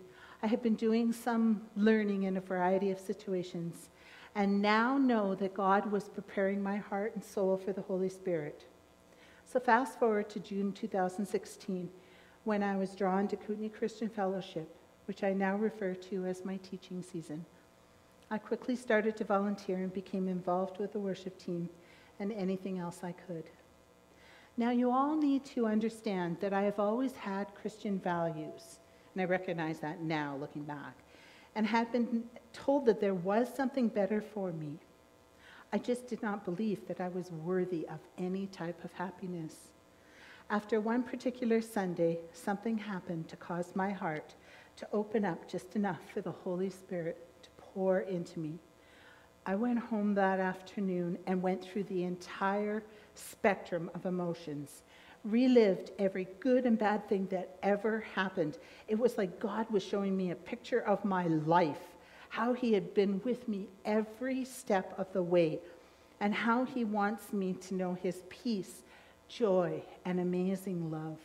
I 0.42 0.46
had 0.46 0.62
been 0.62 0.74
doing 0.74 1.12
some 1.12 1.62
learning 1.74 2.24
in 2.24 2.36
a 2.36 2.40
variety 2.40 2.90
of 2.90 3.00
situations 3.00 3.88
and 4.34 4.60
now 4.60 4.98
know 4.98 5.34
that 5.34 5.54
God 5.54 5.90
was 5.90 6.10
preparing 6.10 6.62
my 6.62 6.76
heart 6.76 7.14
and 7.14 7.24
soul 7.24 7.56
for 7.56 7.72
the 7.72 7.80
Holy 7.80 8.10
Spirit. 8.10 8.66
So, 9.46 9.58
fast 9.58 9.98
forward 9.98 10.28
to 10.30 10.40
June 10.40 10.72
2016 10.72 11.88
when 12.46 12.62
I 12.62 12.76
was 12.76 12.94
drawn 12.94 13.26
to 13.26 13.36
Kootenay 13.36 13.70
Christian 13.70 14.08
Fellowship, 14.08 14.72
which 15.06 15.24
I 15.24 15.32
now 15.32 15.56
refer 15.56 15.94
to 15.94 16.26
as 16.26 16.44
my 16.44 16.58
teaching 16.58 17.02
season. 17.02 17.44
I 18.30 18.38
quickly 18.38 18.76
started 18.76 19.16
to 19.16 19.24
volunteer 19.24 19.78
and 19.78 19.92
became 19.92 20.28
involved 20.28 20.78
with 20.78 20.92
the 20.92 21.00
worship 21.00 21.36
team 21.40 21.68
and 22.20 22.30
anything 22.30 22.78
else 22.78 23.00
I 23.02 23.10
could. 23.26 23.50
Now, 24.56 24.70
you 24.70 24.92
all 24.92 25.16
need 25.16 25.44
to 25.46 25.66
understand 25.66 26.36
that 26.38 26.52
I 26.52 26.62
have 26.62 26.78
always 26.78 27.16
had 27.16 27.52
Christian 27.56 27.98
values, 27.98 28.78
and 29.12 29.22
I 29.22 29.24
recognize 29.24 29.80
that 29.80 30.02
now 30.02 30.36
looking 30.40 30.62
back, 30.62 30.94
and 31.56 31.66
had 31.66 31.90
been 31.90 32.22
told 32.52 32.86
that 32.86 33.00
there 33.00 33.14
was 33.14 33.52
something 33.52 33.88
better 33.88 34.20
for 34.20 34.52
me. 34.52 34.78
I 35.72 35.78
just 35.78 36.06
did 36.06 36.22
not 36.22 36.44
believe 36.44 36.86
that 36.86 37.00
I 37.00 37.08
was 37.08 37.32
worthy 37.32 37.88
of 37.88 37.98
any 38.16 38.46
type 38.46 38.84
of 38.84 38.92
happiness. 38.92 39.72
After 40.48 40.80
one 40.80 41.02
particular 41.02 41.60
Sunday, 41.60 42.20
something 42.32 42.78
happened 42.78 43.26
to 43.28 43.36
cause 43.36 43.74
my 43.74 43.90
heart 43.90 44.36
to 44.76 44.86
open 44.92 45.24
up 45.24 45.50
just 45.50 45.74
enough 45.74 45.98
for 46.14 46.20
the 46.20 46.30
Holy 46.30 46.70
Spirit 46.70 47.18
to 47.42 47.48
pour 47.58 48.00
into 48.00 48.38
me. 48.38 48.60
I 49.44 49.56
went 49.56 49.80
home 49.80 50.14
that 50.14 50.38
afternoon 50.38 51.18
and 51.26 51.42
went 51.42 51.64
through 51.64 51.84
the 51.84 52.04
entire 52.04 52.84
spectrum 53.16 53.90
of 53.92 54.06
emotions, 54.06 54.84
relived 55.24 55.90
every 55.98 56.28
good 56.38 56.64
and 56.64 56.78
bad 56.78 57.08
thing 57.08 57.26
that 57.32 57.56
ever 57.64 58.04
happened. 58.14 58.58
It 58.86 59.00
was 59.00 59.18
like 59.18 59.40
God 59.40 59.68
was 59.68 59.82
showing 59.82 60.16
me 60.16 60.30
a 60.30 60.36
picture 60.36 60.80
of 60.80 61.04
my 61.04 61.26
life, 61.26 61.96
how 62.28 62.52
He 62.52 62.72
had 62.72 62.94
been 62.94 63.20
with 63.24 63.48
me 63.48 63.66
every 63.84 64.44
step 64.44 64.96
of 64.96 65.12
the 65.12 65.24
way, 65.24 65.58
and 66.20 66.32
how 66.32 66.64
He 66.64 66.84
wants 66.84 67.32
me 67.32 67.54
to 67.54 67.74
know 67.74 67.94
His 67.94 68.22
peace 68.28 68.84
joy, 69.28 69.82
and 70.04 70.20
amazing 70.20 70.90
love. 70.90 71.18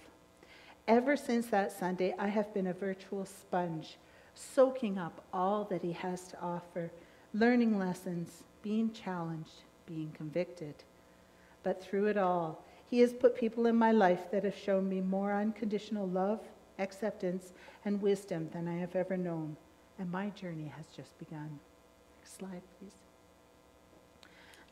Ever 0.87 1.15
since 1.15 1.47
that 1.47 1.71
Sunday, 1.71 2.13
I 2.17 2.27
have 2.27 2.53
been 2.53 2.67
a 2.67 2.73
virtual 2.73 3.25
sponge, 3.25 3.97
soaking 4.33 4.97
up 4.97 5.23
all 5.33 5.65
that 5.65 5.83
He 5.83 5.93
has 5.93 6.27
to 6.29 6.41
offer, 6.41 6.91
learning 7.33 7.77
lessons, 7.77 8.43
being 8.61 8.91
challenged, 8.91 9.61
being 9.85 10.11
convicted. 10.11 10.75
But 11.63 11.83
through 11.83 12.07
it 12.07 12.17
all, 12.17 12.63
He 12.89 12.99
has 12.99 13.13
put 13.13 13.35
people 13.35 13.67
in 13.67 13.75
my 13.75 13.91
life 13.91 14.31
that 14.31 14.43
have 14.43 14.57
shown 14.57 14.89
me 14.89 15.01
more 15.01 15.33
unconditional 15.33 16.07
love, 16.07 16.39
acceptance, 16.79 17.53
and 17.85 18.01
wisdom 18.01 18.49
than 18.51 18.67
I 18.67 18.77
have 18.77 18.95
ever 18.95 19.17
known. 19.17 19.55
And 19.99 20.11
my 20.11 20.29
journey 20.29 20.71
has 20.75 20.87
just 20.87 21.17
begun. 21.19 21.59
Next 22.19 22.37
slide, 22.37 22.63
please. 22.79 22.95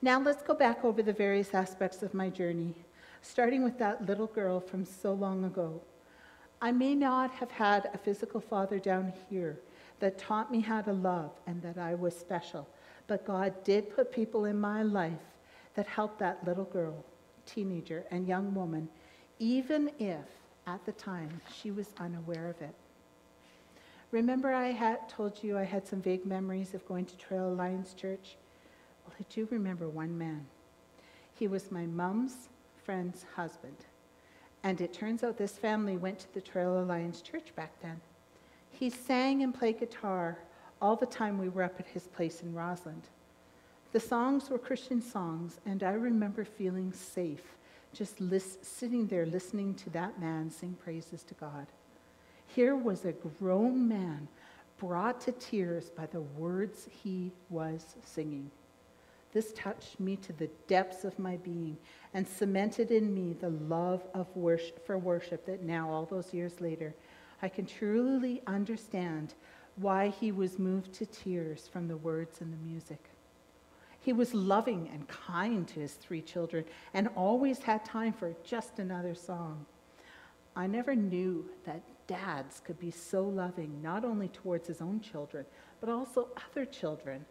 Now 0.02 0.20
let's 0.20 0.42
go 0.42 0.54
back 0.54 0.84
over 0.84 1.04
the 1.04 1.14
various 1.14 1.54
aspects 1.54 2.02
of 2.04 2.14
my 2.14 2.30
journey 2.30 2.74
starting 3.22 3.64
with 3.64 3.78
that 3.80 4.06
little 4.06 4.28
girl 4.28 4.60
from 4.60 4.86
so 4.86 5.14
long 5.14 5.44
ago. 5.46 5.82
I 6.62 6.72
may 6.72 6.96
not 6.96 7.32
have 7.32 7.52
had 7.52 7.90
a 7.94 7.98
physical 7.98 8.42
father 8.42 8.80
down 8.80 9.14
here 9.30 9.60
that 10.00 10.18
taught 10.18 10.52
me 10.52 10.60
how 10.60 10.82
to 10.82 10.94
love 10.94 11.32
and 11.48 11.62
that 11.62 11.78
I 11.78 11.96
was 11.96 12.18
special, 12.18 12.68
but 13.08 13.26
God 13.26 13.64
did 13.64 13.96
put 13.96 14.12
people 14.12 14.46
in 14.46 14.60
my 14.60 14.84
life 14.84 15.14
that 15.76 15.88
helped 15.88 16.20
that 16.20 16.46
little 16.46 16.66
girl, 16.66 17.06
teenager, 17.46 18.06
and 18.12 18.28
young 18.28 18.54
woman, 18.54 18.90
even 19.40 19.92
if 20.00 20.26
at 20.68 20.86
the 20.86 20.92
time 20.94 21.42
she 21.54 21.72
was 21.72 21.94
unaware 21.98 22.50
of 22.50 22.62
it. 22.62 22.76
Remember, 24.12 24.52
I 24.54 24.72
had 24.72 25.08
told 25.08 25.44
you 25.44 25.58
I 25.58 25.64
had 25.64 25.88
some 25.88 26.02
vague 26.02 26.26
memories 26.26 26.74
of 26.74 26.88
going 26.88 27.06
to 27.06 27.18
Trail 27.18 27.50
Alliance 27.50 27.94
Church? 27.94 28.38
Well, 29.06 29.16
I 29.20 29.26
do 29.34 29.48
remember 29.52 29.88
one 29.88 30.18
man. 30.18 30.46
He 31.36 31.48
was 31.48 31.72
my 31.72 31.86
mom's 31.86 32.50
friend's 32.90 33.24
husband. 33.36 33.86
And 34.64 34.82
it 34.82 34.94
turns 34.94 35.24
out 35.24 35.38
this 35.38 35.60
family 35.60 35.96
went 35.96 36.18
to 36.22 36.34
the 36.34 36.42
Trail 36.42 36.82
Alliance 36.82 37.22
Church 37.22 37.56
back 37.56 37.72
then. 37.84 38.02
He 38.72 38.90
sang 38.90 39.44
and 39.44 39.54
played 39.54 39.80
guitar 39.80 40.40
all 40.82 40.96
the 40.96 41.06
time 41.06 41.38
we 41.38 41.50
were 41.50 41.62
up 41.62 41.80
at 41.80 41.86
his 41.86 42.08
place 42.08 42.42
in 42.42 42.56
Rossland. 42.56 43.04
The 43.92 44.00
songs 44.00 44.50
were 44.50 44.58
Christian 44.58 45.04
songs, 45.04 45.60
and 45.68 45.84
I 45.84 45.92
remember 45.92 46.44
feeling 46.44 46.92
safe 46.92 47.44
just 47.94 48.18
sitting 48.64 49.06
there 49.06 49.28
listening 49.28 49.76
to 49.76 49.92
that 49.92 50.20
man 50.20 50.50
sing 50.50 50.76
praises 50.84 51.22
to 51.26 51.36
God. 51.36 51.68
Here 52.48 52.76
was 52.76 53.06
a 53.06 53.12
grown 53.12 53.88
man 53.88 54.28
brought 54.80 55.22
to 55.22 55.32
tears 55.34 55.92
by 55.92 56.08
the 56.08 56.22
words 56.22 56.88
he 57.04 57.34
was 57.52 57.98
singing. 58.04 58.50
This 59.32 59.54
touched 59.54 60.00
me 60.00 60.16
to 60.18 60.34
the 60.34 60.50
depths 60.68 61.04
of 61.04 61.20
my 61.20 61.38
being 61.38 61.78
and 62.14 62.28
cemented 62.28 62.90
in 62.90 63.14
me 63.14 63.34
the 63.34 63.50
love 63.50 64.02
of 64.14 64.36
worship, 64.36 64.86
for 64.86 64.98
worship 64.98 65.46
that 65.46 65.64
now, 65.64 65.90
all 65.90 66.06
those 66.06 66.34
years 66.34 66.60
later, 66.60 66.96
I 67.42 67.50
can 67.50 67.66
truly 67.66 68.42
understand 68.48 69.36
why 69.76 70.10
he 70.10 70.32
was 70.32 70.60
moved 70.60 70.94
to 70.94 71.06
tears 71.06 71.70
from 71.72 71.88
the 71.88 71.98
words 71.98 72.42
and 72.42 72.52
the 72.52 72.58
music. 72.58 73.10
He 74.02 74.14
was 74.14 74.34
loving 74.34 74.90
and 74.92 75.08
kind 75.08 75.68
to 75.70 75.82
his 75.82 75.94
three 75.94 76.22
children 76.22 76.66
and 76.94 77.10
always 77.16 77.60
had 77.60 77.86
time 77.86 78.14
for 78.14 78.34
just 78.44 78.80
another 78.80 79.14
song. 79.14 79.66
I 80.56 80.68
never 80.68 80.96
knew 80.96 81.46
that 81.66 81.84
dads 82.08 82.62
could 82.66 82.80
be 82.80 82.92
so 82.92 83.24
loving, 83.24 83.82
not 83.82 84.04
only 84.04 84.30
towards 84.30 84.68
his 84.68 84.82
own 84.82 85.00
children, 85.00 85.46
but 85.80 85.90
also 85.90 86.30
other 86.50 86.66
children. 86.66 87.26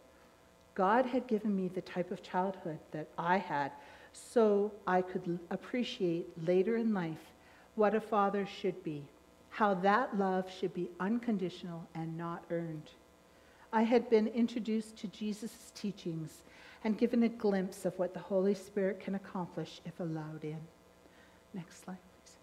God 0.79 1.05
had 1.05 1.27
given 1.27 1.53
me 1.53 1.67
the 1.67 1.81
type 1.81 2.09
of 2.09 2.23
childhood 2.23 2.79
that 2.91 3.09
I 3.17 3.35
had 3.35 3.73
so 4.13 4.71
I 4.87 5.01
could 5.01 5.37
appreciate 5.51 6.25
later 6.47 6.77
in 6.77 6.93
life 6.93 7.33
what 7.75 7.93
a 7.93 7.99
father 7.99 8.45
should 8.45 8.81
be, 8.81 9.05
how 9.49 9.73
that 9.73 10.17
love 10.17 10.49
should 10.49 10.73
be 10.73 10.89
unconditional 11.01 11.85
and 11.95 12.17
not 12.17 12.45
earned. 12.49 12.91
I 13.73 13.81
had 13.81 14.09
been 14.09 14.27
introduced 14.27 14.95
to 14.99 15.09
Jesus' 15.09 15.73
teachings 15.75 16.43
and 16.85 16.97
given 16.97 17.23
a 17.23 17.27
glimpse 17.27 17.83
of 17.83 17.99
what 17.99 18.13
the 18.13 18.21
Holy 18.21 18.55
Spirit 18.55 19.01
can 19.01 19.15
accomplish 19.15 19.81
if 19.83 19.99
allowed 19.99 20.45
in. 20.45 20.61
Next 21.53 21.83
slide, 21.83 21.97
please. 22.23 22.37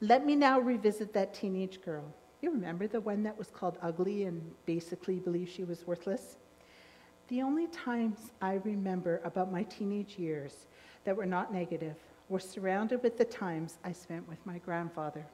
Let 0.00 0.24
me 0.24 0.34
now 0.34 0.58
revisit 0.58 1.12
that 1.12 1.34
teenage 1.34 1.82
girl. 1.82 2.14
You 2.40 2.50
remember 2.50 2.86
the 2.86 3.02
one 3.02 3.24
that 3.24 3.36
was 3.36 3.50
called 3.50 3.76
ugly 3.82 4.24
and 4.24 4.40
basically 4.64 5.16
believed 5.16 5.52
she 5.52 5.64
was 5.64 5.86
worthless? 5.86 6.38
The 7.28 7.42
only 7.42 7.66
times 7.66 8.32
I 8.40 8.54
remember 8.64 9.20
about 9.22 9.52
my 9.52 9.62
teenage 9.64 10.18
years 10.18 10.66
that 11.04 11.14
were 11.14 11.26
not 11.26 11.52
negative 11.52 11.96
were 12.30 12.40
surrounded 12.40 13.02
with 13.02 13.18
the 13.18 13.24
times 13.24 13.76
I 13.84 13.92
spent 13.92 14.26
with 14.28 14.38
my 14.46 14.58
grandfather. 14.58 15.26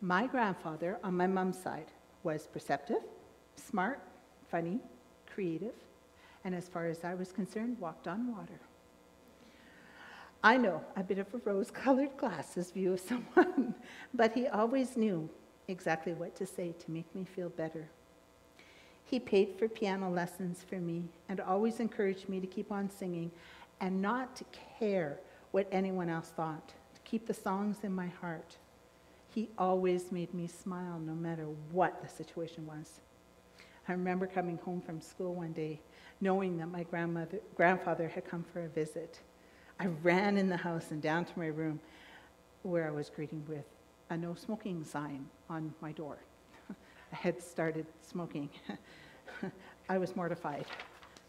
My 0.00 0.26
grandfather, 0.26 0.98
on 1.04 1.16
my 1.16 1.28
mom's 1.28 1.58
side, 1.58 1.86
was 2.24 2.48
perceptive, 2.48 3.02
smart, 3.54 4.00
funny, 4.50 4.80
creative, 5.32 5.74
and 6.44 6.52
as 6.52 6.68
far 6.68 6.86
as 6.86 7.04
I 7.04 7.14
was 7.14 7.30
concerned, 7.30 7.78
walked 7.78 8.08
on 8.08 8.32
water. 8.32 8.60
I 10.42 10.56
know, 10.56 10.82
a 10.96 11.04
bit 11.04 11.18
of 11.18 11.32
a 11.32 11.38
rose 11.38 11.70
colored 11.70 12.16
glasses 12.16 12.72
view 12.72 12.94
of 12.94 13.00
someone, 13.36 13.74
but 14.14 14.32
he 14.32 14.48
always 14.48 14.96
knew 14.96 15.30
exactly 15.68 16.14
what 16.14 16.34
to 16.36 16.46
say 16.46 16.74
to 16.78 16.90
make 16.90 17.12
me 17.14 17.24
feel 17.24 17.50
better. 17.50 17.88
He 19.08 19.18
paid 19.18 19.54
for 19.58 19.68
piano 19.68 20.10
lessons 20.10 20.62
for 20.68 20.76
me 20.76 21.04
and 21.30 21.40
always 21.40 21.80
encouraged 21.80 22.28
me 22.28 22.40
to 22.40 22.46
keep 22.46 22.70
on 22.70 22.90
singing 22.90 23.30
and 23.80 24.02
not 24.02 24.36
to 24.36 24.44
care 24.78 25.18
what 25.50 25.66
anyone 25.72 26.10
else 26.10 26.28
thought, 26.28 26.74
to 26.94 27.00
keep 27.04 27.26
the 27.26 27.32
songs 27.32 27.78
in 27.84 27.94
my 27.94 28.08
heart. 28.08 28.58
He 29.34 29.48
always 29.56 30.12
made 30.12 30.34
me 30.34 30.46
smile 30.46 30.98
no 30.98 31.14
matter 31.14 31.46
what 31.72 32.02
the 32.02 32.08
situation 32.08 32.66
was. 32.66 33.00
I 33.88 33.92
remember 33.92 34.26
coming 34.26 34.58
home 34.58 34.82
from 34.82 35.00
school 35.00 35.34
one 35.34 35.52
day 35.52 35.80
knowing 36.20 36.58
that 36.58 36.66
my 36.66 36.82
grandmother, 36.82 37.40
grandfather 37.54 38.08
had 38.08 38.26
come 38.26 38.44
for 38.52 38.66
a 38.66 38.68
visit. 38.68 39.20
I 39.80 39.86
ran 39.86 40.36
in 40.36 40.50
the 40.50 40.56
house 40.58 40.90
and 40.90 41.00
down 41.00 41.24
to 41.24 41.38
my 41.38 41.46
room 41.46 41.80
where 42.62 42.86
I 42.86 42.90
was 42.90 43.08
greeting 43.08 43.42
with 43.48 43.64
a 44.10 44.18
no 44.18 44.34
smoking 44.34 44.84
sign 44.84 45.26
on 45.48 45.72
my 45.80 45.92
door. 45.92 46.18
Had 47.10 47.40
started 47.42 47.86
smoking. 48.02 48.50
I 49.88 49.98
was 49.98 50.14
mortified, 50.14 50.66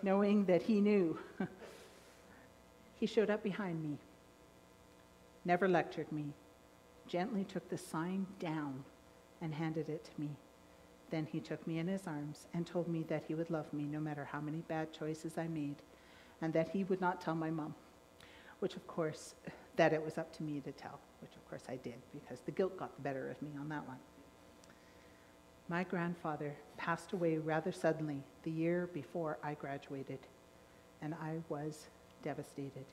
knowing 0.04 0.46
that 0.46 0.62
he 0.62 0.82
knew. 0.82 1.18
he 3.00 3.06
showed 3.06 3.30
up 3.30 3.42
behind 3.42 3.82
me, 3.82 3.98
never 5.46 5.68
lectured 5.68 6.12
me, 6.12 6.26
gently 7.08 7.44
took 7.44 7.70
the 7.70 7.78
sign 7.78 8.28
down 8.40 8.84
and 9.42 9.54
handed 9.54 9.90
it 9.90 10.04
to 10.04 10.22
me. 10.22 10.30
Then 11.10 11.26
he 11.26 11.40
took 11.40 11.66
me 11.66 11.80
in 11.80 11.88
his 11.88 12.06
arms 12.06 12.48
and 12.54 12.68
told 12.68 12.88
me 12.88 13.04
that 13.10 13.24
he 13.28 13.34
would 13.34 13.50
love 13.50 13.72
me 13.74 13.84
no 13.84 14.00
matter 14.00 14.26
how 14.26 14.42
many 14.42 14.60
bad 14.68 14.94
choices 14.94 15.38
I 15.38 15.48
made, 15.48 15.78
and 16.42 16.54
that 16.54 16.70
he 16.70 16.84
would 16.84 17.02
not 17.02 17.22
tell 17.22 17.36
my 17.36 17.50
mom, 17.50 17.74
which 18.60 18.76
of 18.76 18.86
course, 18.86 19.36
that 19.76 19.94
it 19.94 20.04
was 20.04 20.18
up 20.18 20.32
to 20.34 20.44
me 20.44 20.60
to 20.60 20.72
tell, 20.72 21.00
which 21.22 21.36
of 21.36 21.50
course 21.50 21.64
I 21.70 21.78
did 21.78 21.96
because 22.14 22.42
the 22.42 22.52
guilt 22.52 22.78
got 22.78 22.96
the 22.96 23.02
better 23.02 23.30
of 23.30 23.42
me 23.42 23.52
on 23.60 23.70
that 23.70 23.88
one. 23.88 23.98
My 25.70 25.84
grandfather 25.84 26.56
passed 26.78 27.14
away 27.14 27.38
rather 27.38 27.72
suddenly 27.72 28.24
the 28.42 28.50
year 28.50 28.90
before 28.92 29.38
I 29.44 29.54
graduated, 29.54 30.18
and 31.00 31.14
I 31.14 31.36
was 31.48 31.86
devastated. 32.24 32.86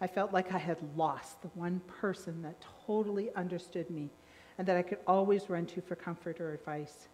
I 0.00 0.06
felt 0.06 0.32
like 0.32 0.52
I 0.52 0.58
had 0.58 0.78
lost 0.96 1.42
the 1.42 1.48
one 1.48 1.80
person 2.00 2.40
that 2.42 2.64
totally 2.86 3.30
understood 3.36 3.90
me 3.90 4.08
and 4.56 4.66
that 4.66 4.78
I 4.78 4.82
could 4.82 4.98
always 5.06 5.50
run 5.50 5.66
to 5.66 5.82
for 5.82 5.94
comfort 5.94 6.40
or 6.40 6.54
advice. 6.54 7.08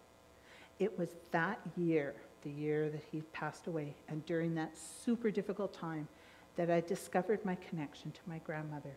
It 0.79 0.97
was 0.97 1.09
that 1.31 1.59
year, 1.75 2.15
the 2.43 2.49
year 2.49 2.89
that 2.89 3.03
he 3.11 3.21
passed 3.33 3.67
away, 3.67 3.93
and 4.07 4.25
during 4.25 4.55
that 4.55 4.77
super 4.77 5.29
difficult 5.29 5.73
time, 5.73 6.07
that 6.55 6.71
I 6.71 6.79
discovered 6.79 7.43
my 7.43 7.55
connection 7.55 8.11
to 8.11 8.19
my 8.25 8.39
grandmother. 8.39 8.95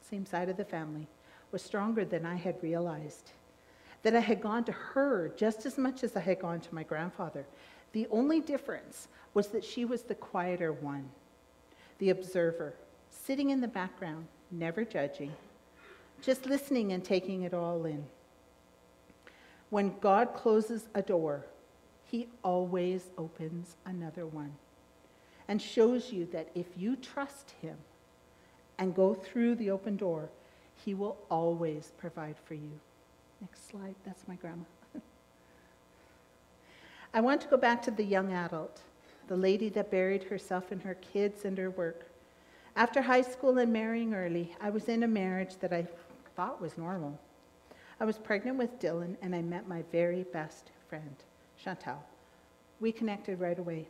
Same 0.00 0.24
side 0.24 0.48
of 0.48 0.56
the 0.56 0.64
family, 0.64 1.08
was 1.50 1.60
stronger 1.60 2.04
than 2.04 2.24
I 2.24 2.36
had 2.36 2.62
realized. 2.62 3.32
That 4.02 4.14
I 4.14 4.20
had 4.20 4.40
gone 4.40 4.64
to 4.64 4.72
her 4.72 5.32
just 5.36 5.66
as 5.66 5.76
much 5.76 6.04
as 6.04 6.16
I 6.16 6.20
had 6.20 6.40
gone 6.40 6.60
to 6.60 6.74
my 6.74 6.82
grandfather. 6.82 7.44
The 7.92 8.06
only 8.10 8.40
difference 8.40 9.08
was 9.34 9.48
that 9.48 9.64
she 9.64 9.84
was 9.84 10.02
the 10.02 10.14
quieter 10.14 10.72
one, 10.72 11.08
the 11.98 12.10
observer, 12.10 12.74
sitting 13.10 13.50
in 13.50 13.60
the 13.60 13.68
background, 13.68 14.26
never 14.50 14.84
judging, 14.84 15.32
just 16.22 16.46
listening 16.46 16.92
and 16.92 17.04
taking 17.04 17.42
it 17.42 17.54
all 17.54 17.84
in. 17.84 18.04
When 19.70 19.94
God 20.00 20.34
closes 20.34 20.88
a 20.94 21.02
door, 21.02 21.44
he 22.04 22.28
always 22.42 23.10
opens 23.18 23.76
another 23.84 24.26
one 24.26 24.54
and 25.46 25.60
shows 25.60 26.12
you 26.12 26.26
that 26.26 26.48
if 26.54 26.66
you 26.76 26.96
trust 26.96 27.54
him 27.62 27.76
and 28.78 28.94
go 28.94 29.14
through 29.14 29.56
the 29.56 29.70
open 29.70 29.96
door, 29.96 30.30
he 30.84 30.94
will 30.94 31.18
always 31.30 31.92
provide 31.98 32.36
for 32.44 32.54
you. 32.54 32.80
Next 33.40 33.68
slide. 33.68 33.94
That's 34.04 34.26
my 34.26 34.34
grandma. 34.36 34.64
I 37.14 37.20
want 37.20 37.40
to 37.42 37.48
go 37.48 37.56
back 37.56 37.82
to 37.82 37.90
the 37.90 38.04
young 38.04 38.32
adult, 38.32 38.80
the 39.28 39.36
lady 39.36 39.68
that 39.70 39.90
buried 39.90 40.24
herself 40.24 40.72
in 40.72 40.80
her 40.80 40.94
kids 40.94 41.44
and 41.44 41.56
her 41.58 41.70
work. 41.70 42.06
After 42.76 43.02
high 43.02 43.22
school 43.22 43.58
and 43.58 43.72
marrying 43.72 44.14
early, 44.14 44.54
I 44.60 44.70
was 44.70 44.88
in 44.88 45.02
a 45.02 45.08
marriage 45.08 45.56
that 45.60 45.72
I 45.72 45.86
thought 46.36 46.60
was 46.60 46.78
normal. 46.78 47.18
I 48.00 48.04
was 48.04 48.18
pregnant 48.18 48.58
with 48.58 48.78
Dylan, 48.78 49.16
and 49.22 49.34
I 49.34 49.42
met 49.42 49.66
my 49.66 49.82
very 49.90 50.22
best 50.22 50.70
friend, 50.88 51.16
Chantal. 51.56 52.02
We 52.80 52.92
connected 52.92 53.40
right 53.40 53.58
away. 53.58 53.88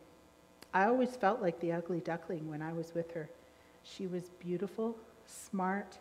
I 0.73 0.85
always 0.85 1.15
felt 1.15 1.41
like 1.41 1.59
the 1.59 1.71
ugly 1.71 1.99
duckling 1.99 2.49
when 2.49 2.61
I 2.61 2.73
was 2.73 2.93
with 2.95 3.11
her. 3.11 3.29
She 3.83 4.07
was 4.07 4.29
beautiful, 4.39 4.95
smart, 5.27 5.97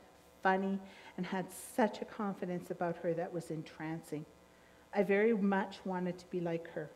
funny, 0.49 0.79
and 1.19 1.27
had 1.27 1.45
such 1.77 2.01
a 2.01 2.07
confidence 2.07 2.71
about 2.71 2.97
her 2.97 3.13
that 3.13 3.31
was 3.31 3.51
entrancing. 3.51 4.25
I 4.95 5.03
very 5.03 5.35
much 5.35 5.79
wanted 5.85 6.17
to 6.19 6.31
be 6.31 6.41
like 6.41 6.71
her. 6.71 6.89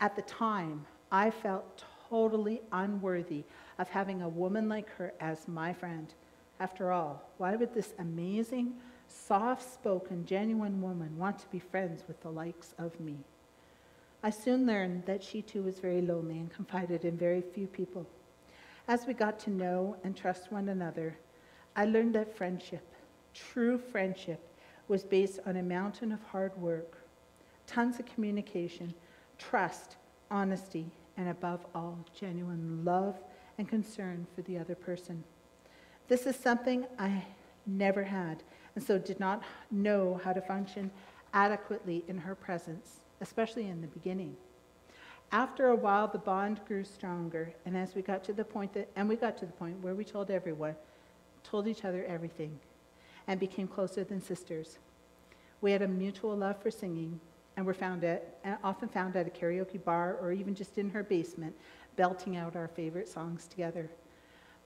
At 0.00 0.16
the 0.16 0.22
time, 0.22 0.86
I 1.12 1.30
felt 1.30 1.84
totally 2.08 2.62
unworthy 2.72 3.44
of 3.78 3.90
having 3.90 4.22
a 4.22 4.28
woman 4.42 4.70
like 4.70 4.88
her 4.96 5.12
as 5.20 5.46
my 5.46 5.70
friend. 5.74 6.14
After 6.60 6.90
all, 6.90 7.22
why 7.36 7.56
would 7.56 7.74
this 7.74 7.92
amazing, 7.98 8.72
soft 9.06 9.70
spoken, 9.70 10.24
genuine 10.24 10.80
woman 10.80 11.18
want 11.18 11.38
to 11.40 11.48
be 11.48 11.58
friends 11.58 12.04
with 12.08 12.18
the 12.22 12.30
likes 12.30 12.74
of 12.78 12.98
me? 12.98 13.18
I 14.22 14.30
soon 14.30 14.66
learned 14.66 15.04
that 15.04 15.22
she 15.22 15.42
too 15.42 15.62
was 15.62 15.78
very 15.78 16.00
lonely 16.00 16.38
and 16.38 16.50
confided 16.50 17.04
in 17.04 17.18
very 17.18 17.42
few 17.42 17.66
people. 17.66 18.06
As 18.88 19.06
we 19.06 19.12
got 19.12 19.38
to 19.40 19.50
know 19.50 19.96
and 20.04 20.16
trust 20.16 20.50
one 20.50 20.70
another, 20.70 21.18
I 21.76 21.84
learned 21.84 22.14
that 22.14 22.36
friendship, 22.36 22.84
true 23.34 23.78
friendship, 23.78 24.40
was 24.88 25.04
based 25.04 25.38
on 25.46 25.56
a 25.56 25.62
mountain 25.62 26.12
of 26.12 26.22
hard 26.24 26.56
work, 26.60 26.98
tons 27.66 27.98
of 27.98 28.06
communication, 28.06 28.94
trust, 29.38 29.96
honesty, 30.30 30.90
and 31.16 31.28
above 31.28 31.66
all, 31.74 31.98
genuine 32.18 32.84
love 32.84 33.18
and 33.58 33.68
concern 33.68 34.26
for 34.34 34.42
the 34.42 34.58
other 34.58 34.74
person. 34.74 35.22
This 36.08 36.26
is 36.26 36.36
something 36.36 36.86
I 36.98 37.24
never 37.66 38.02
had, 38.02 38.42
and 38.74 38.82
so 38.82 38.98
did 38.98 39.20
not 39.20 39.42
know 39.70 40.20
how 40.24 40.32
to 40.32 40.40
function 40.40 40.90
adequately 41.34 42.04
in 42.08 42.16
her 42.18 42.34
presence, 42.34 43.00
especially 43.20 43.66
in 43.66 43.80
the 43.80 43.88
beginning. 43.88 44.36
After 45.30 45.68
a 45.68 45.76
while, 45.76 46.08
the 46.08 46.18
bond 46.18 46.60
grew 46.66 46.84
stronger, 46.84 47.52
and 47.66 47.76
as 47.76 47.94
we 47.94 48.00
got 48.00 48.24
to 48.24 48.32
the 48.32 48.44
point 48.44 48.72
that, 48.72 48.88
and 48.96 49.08
we 49.08 49.16
got 49.16 49.36
to 49.38 49.46
the 49.46 49.52
point 49.52 49.82
where 49.82 49.94
we 49.94 50.04
told 50.04 50.30
everyone, 50.30 50.74
told 51.44 51.66
each 51.66 51.84
other 51.84 52.04
everything, 52.06 52.58
and 53.26 53.38
became 53.38 53.68
closer 53.68 54.04
than 54.04 54.20
sisters. 54.20 54.78
We 55.60 55.72
had 55.72 55.82
a 55.82 55.88
mutual 55.88 56.36
love 56.36 56.62
for 56.62 56.70
singing, 56.70 57.20
and 57.56 57.66
were 57.66 57.74
found 57.74 58.04
at, 58.04 58.38
often 58.62 58.88
found 58.88 59.16
at 59.16 59.26
a 59.26 59.30
karaoke 59.30 59.82
bar 59.82 60.16
or 60.20 60.32
even 60.32 60.54
just 60.54 60.78
in 60.78 60.90
her 60.90 61.02
basement, 61.02 61.54
belting 61.96 62.36
out 62.36 62.54
our 62.54 62.68
favorite 62.68 63.08
songs 63.08 63.48
together. 63.48 63.90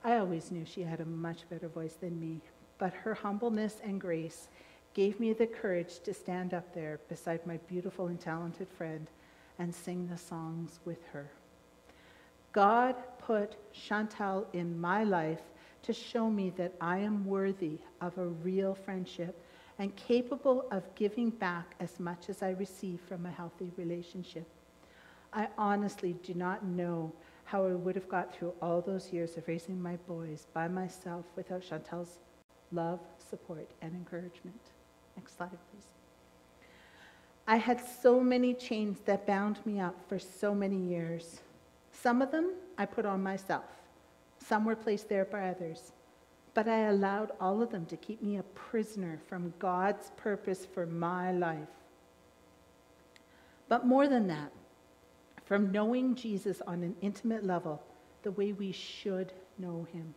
I 0.04 0.18
always 0.18 0.50
knew 0.50 0.66
she 0.66 0.82
had 0.82 1.00
a 1.00 1.06
much 1.06 1.48
better 1.48 1.68
voice 1.68 1.94
than 1.94 2.20
me, 2.20 2.40
but 2.76 2.92
her 2.92 3.14
humbleness 3.14 3.80
and 3.82 4.00
grace 4.00 4.48
gave 4.92 5.18
me 5.18 5.32
the 5.32 5.46
courage 5.46 6.00
to 6.00 6.12
stand 6.12 6.52
up 6.52 6.74
there 6.74 7.00
beside 7.08 7.46
my 7.46 7.56
beautiful 7.68 8.08
and 8.08 8.20
talented 8.20 8.68
friend 8.68 9.06
and 9.58 9.74
sing 9.74 10.06
the 10.08 10.18
songs 10.18 10.80
with 10.84 11.02
her. 11.12 11.30
God 12.52 12.96
put 13.18 13.56
Chantal 13.72 14.46
in 14.52 14.78
my 14.78 15.04
life 15.04 15.40
to 15.82 15.92
show 15.92 16.30
me 16.30 16.50
that 16.56 16.74
I 16.80 16.98
am 16.98 17.24
worthy 17.24 17.78
of 18.00 18.16
a 18.18 18.26
real 18.26 18.74
friendship 18.74 19.36
and 19.78 19.94
capable 19.96 20.66
of 20.70 20.82
giving 20.94 21.30
back 21.30 21.74
as 21.80 21.98
much 21.98 22.28
as 22.28 22.42
I 22.42 22.50
receive 22.50 23.00
from 23.08 23.26
a 23.26 23.30
healthy 23.30 23.72
relationship. 23.76 24.46
I 25.32 25.48
honestly 25.58 26.14
do 26.22 26.34
not 26.34 26.64
know 26.64 27.12
how 27.44 27.66
I 27.66 27.72
would 27.72 27.96
have 27.96 28.08
got 28.08 28.34
through 28.34 28.54
all 28.62 28.80
those 28.80 29.12
years 29.12 29.36
of 29.36 29.48
raising 29.48 29.80
my 29.80 29.96
boys 30.06 30.46
by 30.52 30.68
myself 30.68 31.24
without 31.36 31.62
Chantal's 31.62 32.18
love, 32.70 33.00
support, 33.18 33.68
and 33.80 33.92
encouragement. 33.94 34.60
Next 35.16 35.36
slide, 35.36 35.50
please. 35.50 35.86
I 37.46 37.56
had 37.56 37.80
so 38.02 38.20
many 38.20 38.54
chains 38.54 39.00
that 39.04 39.26
bound 39.26 39.58
me 39.66 39.80
up 39.80 39.96
for 40.08 40.18
so 40.18 40.54
many 40.54 40.76
years. 40.76 41.40
Some 41.92 42.22
of 42.22 42.30
them 42.30 42.52
I 42.78 42.86
put 42.86 43.04
on 43.04 43.22
myself. 43.22 43.64
Some 44.42 44.64
were 44.64 44.76
placed 44.76 45.08
there 45.08 45.24
by 45.24 45.48
others. 45.48 45.92
But 46.54 46.68
I 46.68 46.88
allowed 46.88 47.32
all 47.40 47.62
of 47.62 47.70
them 47.70 47.86
to 47.86 47.96
keep 47.96 48.22
me 48.22 48.36
a 48.36 48.42
prisoner 48.42 49.18
from 49.28 49.54
God's 49.58 50.10
purpose 50.16 50.66
for 50.66 50.84
my 50.84 51.32
life. 51.32 51.68
But 53.68 53.86
more 53.86 54.06
than 54.06 54.26
that, 54.28 54.52
from 55.44 55.72
knowing 55.72 56.14
Jesus 56.14 56.60
on 56.66 56.82
an 56.82 56.94
intimate 57.00 57.44
level, 57.44 57.82
the 58.22 58.32
way 58.32 58.52
we 58.52 58.72
should 58.72 59.32
know 59.58 59.86
him. 59.92 60.14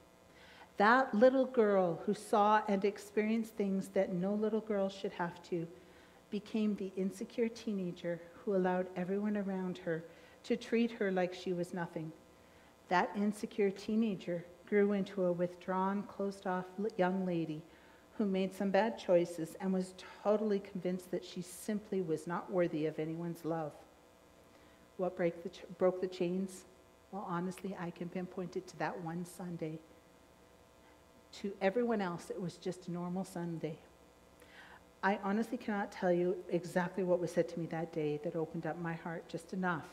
That 0.77 1.13
little 1.13 1.45
girl 1.45 2.01
who 2.05 2.13
saw 2.13 2.61
and 2.67 2.83
experienced 2.83 3.53
things 3.53 3.87
that 3.89 4.13
no 4.13 4.33
little 4.33 4.59
girl 4.59 4.89
should 4.89 5.13
have 5.13 5.41
to 5.43 5.65
became 6.29 6.75
the 6.75 6.91
insecure 6.97 7.47
teenager 7.47 8.19
who 8.33 8.55
allowed 8.55 8.87
everyone 8.97 9.37
around 9.37 9.77
her 9.79 10.03
to 10.43 10.57
treat 10.57 10.91
her 10.91 11.11
like 11.11 11.33
she 11.33 11.53
was 11.53 11.73
nothing. 11.73 12.11
That 12.89 13.11
insecure 13.15 13.71
teenager 13.71 14.45
grew 14.67 14.93
into 14.93 15.25
a 15.25 15.31
withdrawn, 15.31 16.03
closed 16.03 16.47
off 16.47 16.65
young 16.97 17.25
lady 17.25 17.61
who 18.17 18.25
made 18.25 18.53
some 18.53 18.71
bad 18.71 18.97
choices 18.97 19.55
and 19.59 19.73
was 19.73 19.93
totally 20.23 20.59
convinced 20.59 21.11
that 21.11 21.25
she 21.25 21.41
simply 21.41 22.01
was 22.01 22.27
not 22.27 22.51
worthy 22.51 22.85
of 22.85 22.99
anyone's 22.99 23.43
love. 23.43 23.73
What 24.97 25.17
break 25.17 25.43
the 25.43 25.49
ch- 25.49 25.63
broke 25.77 25.99
the 25.99 26.07
chains? 26.07 26.63
Well, 27.11 27.25
honestly, 27.29 27.75
I 27.79 27.89
can 27.91 28.07
pinpoint 28.07 28.55
it 28.55 28.67
to 28.67 28.77
that 28.79 29.01
one 29.01 29.25
Sunday. 29.25 29.79
To 31.41 31.51
everyone 31.61 32.01
else, 32.01 32.29
it 32.29 32.41
was 32.41 32.55
just 32.55 32.87
a 32.87 32.91
normal 32.91 33.25
Sunday. 33.25 33.77
I 35.03 35.19
honestly 35.23 35.57
cannot 35.57 35.91
tell 35.91 36.11
you 36.11 36.37
exactly 36.49 37.03
what 37.03 37.19
was 37.19 37.31
said 37.31 37.49
to 37.49 37.59
me 37.59 37.65
that 37.67 37.91
day 37.91 38.19
that 38.23 38.35
opened 38.35 38.65
up 38.65 38.79
my 38.81 38.93
heart 38.93 39.27
just 39.27 39.53
enough 39.53 39.85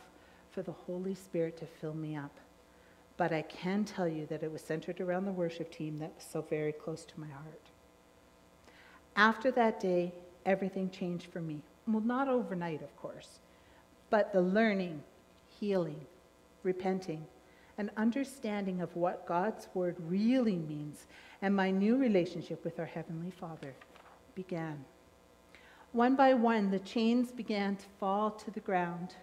for 0.53 0.63
the 0.63 0.73
Holy 0.73 1.15
Spirit 1.15 1.57
to 1.59 1.67
fill 1.67 1.95
me 1.95 2.15
up. 2.17 2.33
But 3.23 3.33
I 3.33 3.43
can 3.43 3.85
tell 3.85 4.09
you 4.09 4.27
that 4.27 4.43
it 4.43 4.51
was 4.51 4.63
centered 4.63 5.01
around 5.01 5.27
the 5.27 5.31
worship 5.31 5.71
team 5.71 6.01
that 6.01 6.13
was 6.17 6.25
so 6.25 6.43
very 6.43 6.73
close 6.73 7.05
to 7.05 7.21
my 7.21 7.29
heart. 7.29 7.71
After 9.15 9.53
that 9.53 9.79
day, 9.79 10.13
everything 10.45 10.91
changed 10.91 11.27
for 11.27 11.41
me. 11.41 11.63
Well, 11.87 12.03
not 12.03 12.27
overnight, 12.27 12.83
of 12.83 12.97
course, 12.97 13.39
but 14.11 14.33
the 14.33 14.43
learning, 14.43 15.05
healing, 15.61 16.05
repenting, 16.65 17.25
and 17.79 17.91
understanding 17.97 18.81
of 18.81 18.97
what 18.97 19.25
God's 19.25 19.69
word 19.73 19.95
really 20.01 20.57
means 20.57 21.07
and 21.43 21.55
my 21.55 21.71
new 21.71 21.97
relationship 21.97 22.65
with 22.65 22.81
our 22.81 22.87
Heavenly 22.87 23.31
Father 23.31 23.73
began. 24.35 24.85
One 25.93 26.17
by 26.17 26.35
one, 26.35 26.73
the 26.73 26.81
chains 26.81 27.31
began 27.31 27.77
to 27.77 27.87
fall 28.01 28.33
to 28.33 28.51
the 28.51 28.59
ground. 28.59 29.15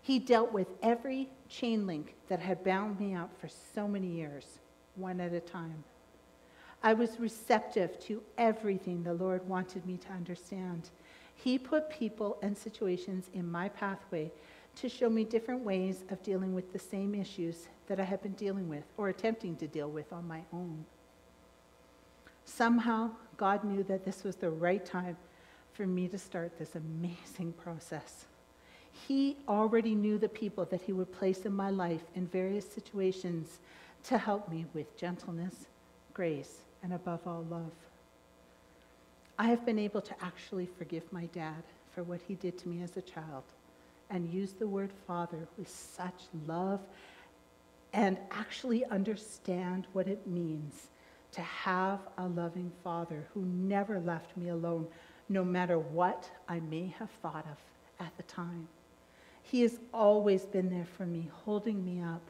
He 0.00 0.18
dealt 0.18 0.50
with 0.50 0.68
every 0.82 1.28
chain 1.48 1.86
link 1.86 2.14
that 2.28 2.40
had 2.40 2.64
bound 2.64 3.00
me 3.00 3.14
up 3.14 3.30
for 3.40 3.48
so 3.48 3.88
many 3.88 4.06
years, 4.06 4.58
one 4.96 5.20
at 5.20 5.32
a 5.32 5.40
time. 5.40 5.84
I 6.82 6.94
was 6.94 7.18
receptive 7.18 7.98
to 8.00 8.22
everything 8.36 9.02
the 9.02 9.14
Lord 9.14 9.46
wanted 9.48 9.84
me 9.84 9.96
to 9.98 10.12
understand. 10.12 10.90
He 11.34 11.58
put 11.58 11.90
people 11.90 12.38
and 12.42 12.56
situations 12.56 13.30
in 13.34 13.50
my 13.50 13.68
pathway 13.68 14.30
to 14.76 14.88
show 14.88 15.10
me 15.10 15.24
different 15.24 15.62
ways 15.62 16.04
of 16.10 16.22
dealing 16.22 16.54
with 16.54 16.72
the 16.72 16.78
same 16.78 17.14
issues 17.14 17.66
that 17.88 17.98
I 17.98 18.04
had 18.04 18.22
been 18.22 18.32
dealing 18.32 18.68
with 18.68 18.84
or 18.96 19.08
attempting 19.08 19.56
to 19.56 19.66
deal 19.66 19.90
with 19.90 20.12
on 20.12 20.28
my 20.28 20.42
own. 20.52 20.84
Somehow, 22.44 23.10
God 23.36 23.64
knew 23.64 23.82
that 23.84 24.04
this 24.04 24.22
was 24.22 24.36
the 24.36 24.50
right 24.50 24.84
time 24.84 25.16
for 25.72 25.86
me 25.86 26.08
to 26.08 26.18
start 26.18 26.58
this 26.58 26.76
amazing 26.76 27.52
process. 27.54 28.26
He 29.06 29.36
already 29.48 29.94
knew 29.94 30.18
the 30.18 30.28
people 30.28 30.64
that 30.66 30.82
He 30.82 30.92
would 30.92 31.12
place 31.12 31.46
in 31.46 31.54
my 31.54 31.70
life 31.70 32.02
in 32.14 32.26
various 32.26 32.68
situations 32.68 33.58
to 34.04 34.18
help 34.18 34.48
me 34.48 34.66
with 34.74 34.96
gentleness, 34.96 35.66
grace, 36.14 36.58
and 36.82 36.92
above 36.92 37.20
all, 37.26 37.44
love. 37.50 37.72
I 39.38 39.46
have 39.46 39.64
been 39.64 39.78
able 39.78 40.00
to 40.00 40.14
actually 40.24 40.66
forgive 40.66 41.12
my 41.12 41.26
dad 41.26 41.62
for 41.94 42.02
what 42.02 42.20
he 42.26 42.34
did 42.34 42.58
to 42.58 42.68
me 42.68 42.82
as 42.82 42.96
a 42.96 43.02
child 43.02 43.44
and 44.10 44.32
use 44.32 44.52
the 44.52 44.66
word 44.66 44.90
father 45.06 45.46
with 45.56 45.68
such 45.68 46.24
love 46.46 46.80
and 47.92 48.18
actually 48.30 48.84
understand 48.86 49.86
what 49.92 50.08
it 50.08 50.26
means 50.26 50.88
to 51.32 51.40
have 51.40 52.00
a 52.16 52.26
loving 52.26 52.72
father 52.82 53.26
who 53.32 53.42
never 53.42 54.00
left 54.00 54.36
me 54.36 54.48
alone, 54.48 54.86
no 55.28 55.44
matter 55.44 55.78
what 55.78 56.28
I 56.48 56.60
may 56.60 56.92
have 56.98 57.10
thought 57.22 57.46
of 57.46 58.04
at 58.06 58.16
the 58.16 58.22
time. 58.24 58.66
He 59.50 59.62
has 59.62 59.80
always 59.94 60.44
been 60.44 60.68
there 60.68 60.84
for 60.84 61.06
me, 61.06 61.30
holding 61.44 61.82
me 61.82 62.02
up, 62.02 62.20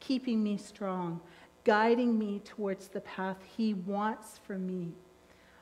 keeping 0.00 0.42
me 0.42 0.56
strong, 0.56 1.20
guiding 1.62 2.18
me 2.18 2.40
towards 2.40 2.88
the 2.88 3.02
path 3.02 3.36
He 3.56 3.74
wants 3.74 4.40
for 4.44 4.58
me. 4.58 4.92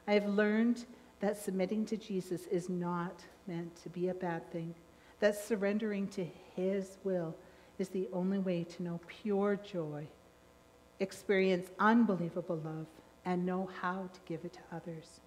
I 0.06 0.14
have 0.14 0.26
learned 0.26 0.86
that 1.20 1.36
submitting 1.36 1.84
to 1.86 1.98
Jesus 1.98 2.46
is 2.46 2.70
not 2.70 3.22
meant 3.46 3.76
to 3.82 3.90
be 3.90 4.08
a 4.08 4.14
bad 4.14 4.50
thing, 4.50 4.74
that 5.20 5.36
surrendering 5.36 6.08
to 6.08 6.26
His 6.56 6.96
will 7.04 7.34
is 7.78 7.90
the 7.90 8.08
only 8.10 8.38
way 8.38 8.64
to 8.64 8.82
know 8.82 8.98
pure 9.06 9.56
joy, 9.56 10.06
experience 11.00 11.68
unbelievable 11.78 12.62
love, 12.64 12.86
and 13.26 13.44
know 13.44 13.68
how 13.82 14.08
to 14.14 14.20
give 14.24 14.42
it 14.46 14.54
to 14.54 14.60
others. 14.74 15.20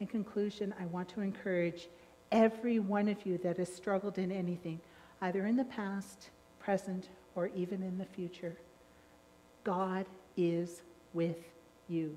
In 0.00 0.08
conclusion, 0.08 0.74
I 0.80 0.86
want 0.86 1.08
to 1.10 1.20
encourage 1.20 1.88
every 2.32 2.78
one 2.78 3.08
of 3.08 3.24
you 3.24 3.38
that 3.38 3.58
has 3.58 3.74
struggled 3.74 4.18
in 4.18 4.30
anything, 4.32 4.80
either 5.20 5.46
in 5.46 5.56
the 5.56 5.64
past, 5.64 6.30
present, 6.58 7.08
or 7.34 7.48
even 7.54 7.82
in 7.82 7.98
the 7.98 8.04
future 8.04 8.56
God 9.64 10.06
is 10.36 10.82
with 11.12 11.38
you. 11.88 12.16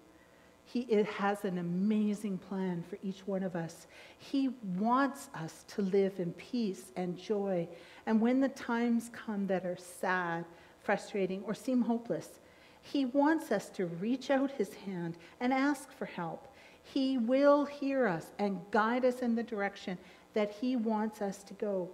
He 0.66 0.86
has 1.18 1.46
an 1.46 1.58
amazing 1.58 2.38
plan 2.38 2.84
for 2.88 3.00
each 3.02 3.26
one 3.26 3.42
of 3.42 3.56
us. 3.56 3.88
He 4.20 4.50
wants 4.78 5.30
us 5.34 5.66
to 5.70 5.82
live 5.82 6.20
in 6.20 6.32
peace 6.34 6.92
and 6.96 7.18
joy. 7.18 7.68
And 8.06 8.22
when 8.22 8.40
the 8.40 8.50
times 8.50 9.10
come 9.12 9.48
that 9.48 9.66
are 9.66 9.78
sad, 9.78 10.46
frustrating, 10.84 11.42
or 11.48 11.56
seem 11.56 11.82
hopeless, 11.82 12.40
He 12.84 13.06
wants 13.06 13.52
us 13.52 13.70
to 13.72 13.88
reach 13.88 14.30
out 14.30 14.52
His 14.52 14.76
hand 14.76 15.18
and 15.40 15.52
ask 15.52 15.92
for 15.92 16.06
help. 16.06 16.49
He 16.94 17.18
will 17.18 17.66
hear 17.66 18.08
us 18.08 18.28
and 18.40 18.60
guide 18.72 19.06
us 19.06 19.20
in 19.20 19.36
the 19.36 19.44
direction 19.44 19.98
that 20.34 20.52
He 20.52 20.76
wants 20.76 21.22
us 21.22 21.44
to 21.44 21.54
go. 21.54 21.90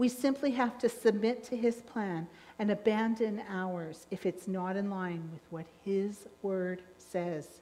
We 0.00 0.08
simply 0.08 0.52
have 0.52 0.78
to 0.78 0.88
submit 0.88 1.44
to 1.44 1.56
his 1.58 1.82
plan 1.82 2.26
and 2.58 2.70
abandon 2.70 3.42
ours 3.50 4.06
if 4.10 4.24
it's 4.24 4.48
not 4.48 4.74
in 4.74 4.88
line 4.88 5.28
with 5.30 5.42
what 5.50 5.66
his 5.84 6.26
word 6.40 6.80
says. 6.96 7.60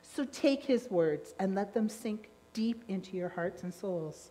So 0.00 0.24
take 0.26 0.62
his 0.62 0.88
words 0.92 1.34
and 1.40 1.56
let 1.56 1.74
them 1.74 1.88
sink 1.88 2.28
deep 2.52 2.84
into 2.86 3.16
your 3.16 3.30
hearts 3.30 3.64
and 3.64 3.74
souls. 3.74 4.30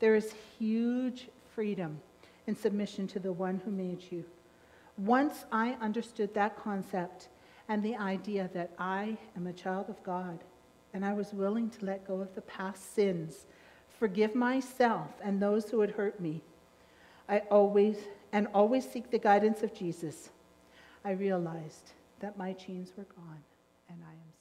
There 0.00 0.16
is 0.16 0.34
huge 0.58 1.28
freedom 1.54 2.00
in 2.48 2.56
submission 2.56 3.06
to 3.06 3.20
the 3.20 3.32
one 3.32 3.62
who 3.64 3.70
made 3.70 4.02
you. 4.10 4.24
Once 4.98 5.44
I 5.52 5.76
understood 5.80 6.34
that 6.34 6.56
concept 6.56 7.28
and 7.68 7.84
the 7.84 7.94
idea 7.94 8.50
that 8.52 8.72
I 8.80 9.16
am 9.36 9.46
a 9.46 9.52
child 9.52 9.88
of 9.88 10.02
God, 10.02 10.40
and 10.94 11.04
I 11.04 11.12
was 11.12 11.34
willing 11.34 11.68
to 11.70 11.84
let 11.84 12.06
go 12.06 12.20
of 12.20 12.34
the 12.34 12.40
past 12.42 12.94
sins, 12.94 13.46
forgive 13.98 14.34
myself 14.34 15.10
and 15.22 15.42
those 15.42 15.68
who 15.68 15.80
had 15.80 15.90
hurt 15.90 16.20
me, 16.20 16.40
I 17.28 17.40
always 17.50 17.96
and 18.32 18.48
always 18.54 18.88
seek 18.88 19.10
the 19.10 19.18
guidance 19.18 19.62
of 19.62 19.74
Jesus. 19.74 20.30
I 21.04 21.12
realized 21.12 21.92
that 22.20 22.38
my 22.38 22.52
chains 22.52 22.92
were 22.96 23.06
gone 23.16 23.42
and 23.88 23.98
I 24.08 24.12
am 24.12 24.33